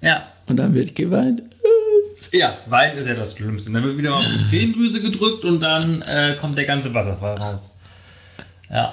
ja. 0.00 0.26
Und 0.46 0.56
dann 0.56 0.74
wird 0.74 0.94
geweint. 0.94 1.42
Ja, 2.32 2.58
Wein 2.66 2.96
ist 2.96 3.06
ja 3.06 3.14
das 3.14 3.36
Schlimmste. 3.36 3.70
Dann 3.70 3.84
wird 3.84 3.98
wieder 3.98 4.10
mal 4.10 4.16
auf 4.16 4.26
die 4.26 4.56
Tränendrüse 4.56 5.02
gedrückt 5.02 5.44
und 5.44 5.60
dann 5.60 6.00
äh, 6.02 6.36
kommt 6.40 6.56
der 6.56 6.64
ganze 6.64 6.94
Wasserfall 6.94 7.36
raus. 7.36 7.70
Ja. 8.70 8.92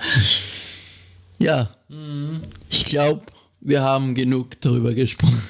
Ja, 1.38 1.70
Mhm. 1.88 2.42
ich 2.70 2.86
glaube, 2.86 3.22
wir 3.62 3.82
haben 3.82 4.16
genug 4.16 4.60
darüber 4.62 4.94
gesprochen. 4.94 5.42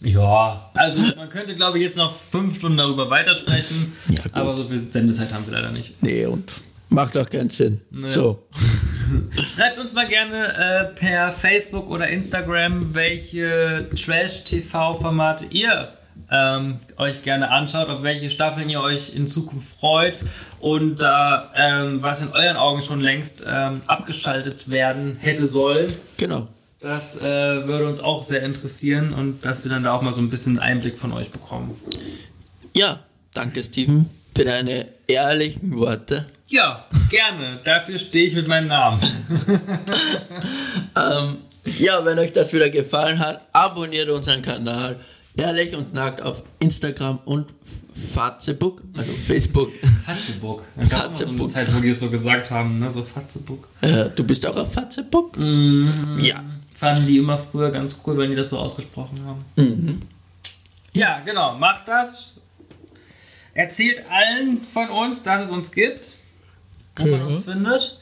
Ja, 0.00 0.70
also 0.74 1.00
man 1.16 1.28
könnte 1.28 1.56
glaube 1.56 1.78
ich 1.78 1.84
jetzt 1.84 1.96
noch 1.96 2.12
fünf 2.12 2.56
Stunden 2.56 2.78
darüber 2.78 3.10
weitersprechen, 3.10 3.92
Ja, 4.08 4.22
aber 4.32 4.54
so 4.54 4.64
viel 4.64 4.86
Sendezeit 4.90 5.32
haben 5.32 5.44
wir 5.46 5.54
leider 5.54 5.72
nicht. 5.72 6.00
Nee, 6.02 6.26
und 6.26 6.52
macht 6.88 7.16
auch 7.16 7.28
keinen 7.28 7.50
Sinn. 7.50 7.80
So, 8.06 8.46
Schreibt 9.54 9.78
uns 9.78 9.92
mal 9.92 10.06
gerne 10.06 10.54
äh, 10.54 10.84
per 10.94 11.32
Facebook 11.32 11.90
oder 11.90 12.08
Instagram, 12.08 12.94
welche 12.94 13.88
Trash-TV-Formate 13.94 15.46
ihr 15.50 15.92
ähm, 16.30 16.78
euch 16.96 17.22
gerne 17.22 17.50
anschaut, 17.50 17.88
auf 17.88 18.02
welche 18.02 18.30
Staffeln 18.30 18.68
ihr 18.68 18.80
euch 18.80 19.14
in 19.14 19.26
Zukunft 19.26 19.78
freut 19.78 20.18
und 20.60 21.02
da 21.02 21.50
ähm, 21.56 22.02
was 22.02 22.22
in 22.22 22.28
euren 22.28 22.56
Augen 22.56 22.82
schon 22.82 23.00
längst 23.00 23.44
ähm, 23.48 23.80
abgeschaltet 23.86 24.70
werden 24.70 25.16
hätte 25.16 25.46
sollen. 25.46 25.92
genau. 26.16 26.48
Das 26.82 27.22
äh, 27.22 27.22
würde 27.22 27.86
uns 27.86 28.00
auch 28.00 28.20
sehr 28.22 28.42
interessieren 28.42 29.14
und 29.14 29.44
dass 29.44 29.62
wir 29.62 29.70
dann 29.70 29.84
da 29.84 29.94
auch 29.94 30.02
mal 30.02 30.12
so 30.12 30.20
ein 30.20 30.30
bisschen 30.30 30.58
Einblick 30.58 30.98
von 30.98 31.12
euch 31.12 31.30
bekommen. 31.30 31.80
Ja, 32.74 32.98
danke 33.32 33.62
Steven 33.62 34.10
für 34.34 34.44
deine 34.44 34.88
ehrlichen 35.06 35.76
Worte. 35.76 36.26
Ja, 36.48 36.84
gerne. 37.08 37.60
Dafür 37.62 37.98
stehe 37.98 38.26
ich 38.26 38.34
mit 38.34 38.48
meinem 38.48 38.66
Namen. 38.66 39.00
Ähm, 40.94 41.38
ja, 41.78 42.04
wenn 42.04 42.18
euch 42.18 42.34
das 42.34 42.52
wieder 42.52 42.68
gefallen 42.68 43.18
hat, 43.18 43.46
abonniert 43.54 44.10
unseren 44.10 44.42
Kanal. 44.42 45.00
Ehrlich 45.34 45.74
und 45.74 45.94
nackt 45.94 46.20
auf 46.20 46.42
Instagram 46.58 47.18
und 47.24 47.46
Facebook, 47.94 48.82
also 48.94 49.10
Facebook. 49.10 49.70
Fatzebuck. 50.04 50.64
Da 50.76 50.84
gab 50.84 51.12
es 51.12 51.20
so 51.20 51.28
eine. 51.28 51.46
Zeit, 51.46 51.74
wo 51.74 51.80
die 51.80 51.88
es 51.88 52.00
so 52.00 52.10
gesagt 52.10 52.50
haben, 52.50 52.78
ne? 52.78 52.90
So 52.90 53.02
Fatzebuck. 53.02 53.66
Äh, 53.80 54.10
du 54.14 54.22
bist 54.22 54.46
auch 54.46 54.56
auf 54.56 54.70
Facebook? 54.70 55.38
Mhm. 55.38 56.18
Ja. 56.20 56.42
Fanden 56.82 57.06
die 57.06 57.18
immer 57.18 57.38
früher 57.38 57.70
ganz 57.70 58.02
cool, 58.04 58.18
wenn 58.18 58.30
die 58.30 58.34
das 58.36 58.48
so 58.48 58.58
ausgesprochen 58.58 59.24
haben. 59.24 59.44
Mhm. 59.54 60.02
Ja, 60.92 61.20
genau. 61.20 61.56
Macht 61.56 61.86
das. 61.86 62.40
Erzählt 63.54 64.02
allen 64.10 64.60
von 64.64 64.90
uns, 64.90 65.22
dass 65.22 65.42
es 65.42 65.50
uns 65.52 65.70
gibt. 65.70 66.16
Wo 66.96 67.06
man 67.06 67.20
Ja. 67.20 67.26
uns 67.26 67.44
findet. 67.44 68.00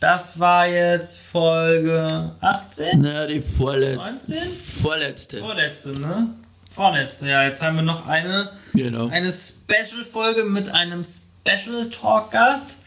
Das 0.00 0.40
war 0.40 0.66
jetzt 0.66 1.20
Folge 1.20 2.32
18? 2.40 3.00
Na, 3.02 3.24
die 3.26 3.40
vorlet 3.40 3.94
19? 3.96 4.36
vorletzte. 4.36 5.38
Vorletzte, 5.38 5.92
ne? 5.92 6.30
Vorletzte, 6.72 7.28
ja. 7.28 7.44
Jetzt 7.44 7.62
haben 7.62 7.76
wir 7.76 7.82
noch 7.82 8.04
eine, 8.08 8.50
Genau. 8.74 9.06
eine 9.10 9.30
Special-Folge 9.30 10.42
mit 10.42 10.68
einem 10.70 11.02
Special-Talk-Gast. 11.04 12.82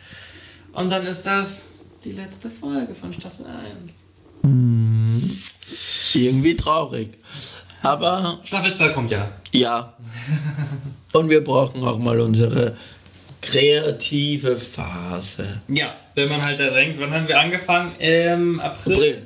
Und 0.73 0.89
dann 0.89 1.06
ist 1.08 1.25
das 1.25 1.67
die 2.04 2.12
letzte 2.12 2.49
Folge 2.49 2.93
von 2.93 3.13
Staffel 3.13 3.45
1. 3.45 4.01
Irgendwie 6.13 6.56
traurig. 6.56 7.10
Aber 7.82 8.39
Staffel 8.43 8.71
2 8.71 8.89
kommt 8.89 9.12
ja. 9.12 9.30
ja. 9.51 9.93
Und 11.13 11.30
wir 11.30 11.43
brauchen 11.43 11.84
auch 11.84 11.97
mal 11.99 12.19
unsere 12.19 12.75
kreative 13.41 14.58
Phase. 14.58 15.62
Ja, 15.67 15.93
wenn 16.15 16.30
man 16.30 16.41
halt 16.41 16.60
da 16.60 16.71
denkt, 16.71 16.99
wann 16.99 17.13
haben 17.13 17.28
wir 17.28 17.39
angefangen? 17.39 17.95
Im 17.99 18.60
April. 18.60 18.93
April. 18.95 19.25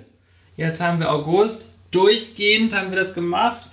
Jetzt 0.57 0.81
haben 0.81 0.99
wir 0.99 1.09
August. 1.11 1.75
Durchgehend 1.91 2.75
haben 2.75 2.91
wir 2.91 2.97
das 2.97 3.13
gemacht. 3.13 3.67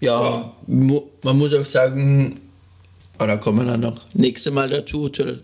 Ja, 0.00 0.20
Ja. 0.20 0.52
man 0.66 1.38
muss 1.38 1.54
auch 1.54 1.64
sagen, 1.64 2.40
aber 3.16 3.28
da 3.28 3.36
kommen 3.36 3.64
wir 3.64 3.70
dann 3.72 3.80
noch 3.80 4.02
nächste 4.14 4.50
Mal 4.50 4.68
dazu. 4.68 5.08
zu- 5.08 5.38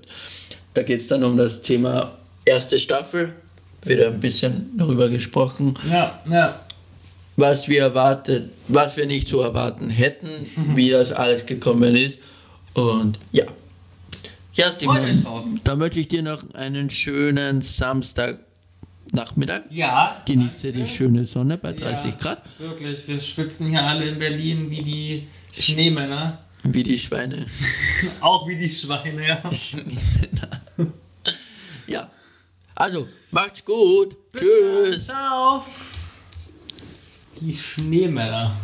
Da 0.74 0.83
geht 0.83 1.00
es 1.00 1.07
dann 1.07 1.22
um 1.24 1.37
das 1.37 1.62
Thema 1.62 2.12
erste 2.44 2.76
Staffel. 2.76 3.35
Wieder 3.85 4.09
ein 4.09 4.21
bisschen 4.21 4.71
darüber 4.77 5.09
gesprochen, 5.09 5.79
Ja, 5.88 6.21
ja. 6.31 6.61
was 7.37 7.66
wir 7.69 7.81
erwartet, 7.81 8.51
was 8.69 8.97
wir 8.97 9.07
nicht 9.07 9.27
so 9.29 9.40
erwarten 9.40 9.88
hätten, 9.90 10.29
wie 10.75 10.90
das 10.90 11.12
alles 11.12 11.47
gekommen 11.47 11.95
ist. 11.97 12.19
Und 12.75 13.19
ja. 13.33 13.45
Ja, 14.53 14.71
Freut 14.71 15.01
euch 15.01 15.12
Steven, 15.12 15.23
drauf. 15.25 15.45
dann 15.64 15.81
wünsche 15.81 16.01
ich 16.01 16.09
dir 16.09 16.23
noch 16.23 16.43
einen 16.55 16.90
schönen 16.90 17.62
Samstagnachmittag. 17.62 19.62
Ja. 19.71 20.21
Genieße 20.27 20.73
die 20.73 20.87
schöne 20.87 21.25
Sonne 21.25 21.57
bei 21.57 21.73
30 21.73 22.11
ja, 22.11 22.16
Grad, 22.19 22.43
Wirklich, 22.59 23.09
wir 23.09 23.19
schwitzen 23.19 23.69
hier 23.69 23.83
alle 23.83 24.07
in 24.09 24.19
Berlin 24.19 24.69
wie 24.69 24.83
die 24.83 25.29
Schneemänner. 25.53 26.38
wie 26.64 26.83
die 26.83 26.99
Schweine. 26.99 27.47
Auch 28.21 28.47
wie 28.47 28.57
die 28.57 28.69
Schweine, 28.69 29.27
ja. 29.27 29.40
ja. 31.87 32.11
Also, 32.75 33.09
macht's 33.33 33.64
gut. 33.64 34.16
Tschüss. 34.37 35.07
Ciao. 35.07 35.64
Die 37.40 37.57
Schneemänner. 37.57 38.61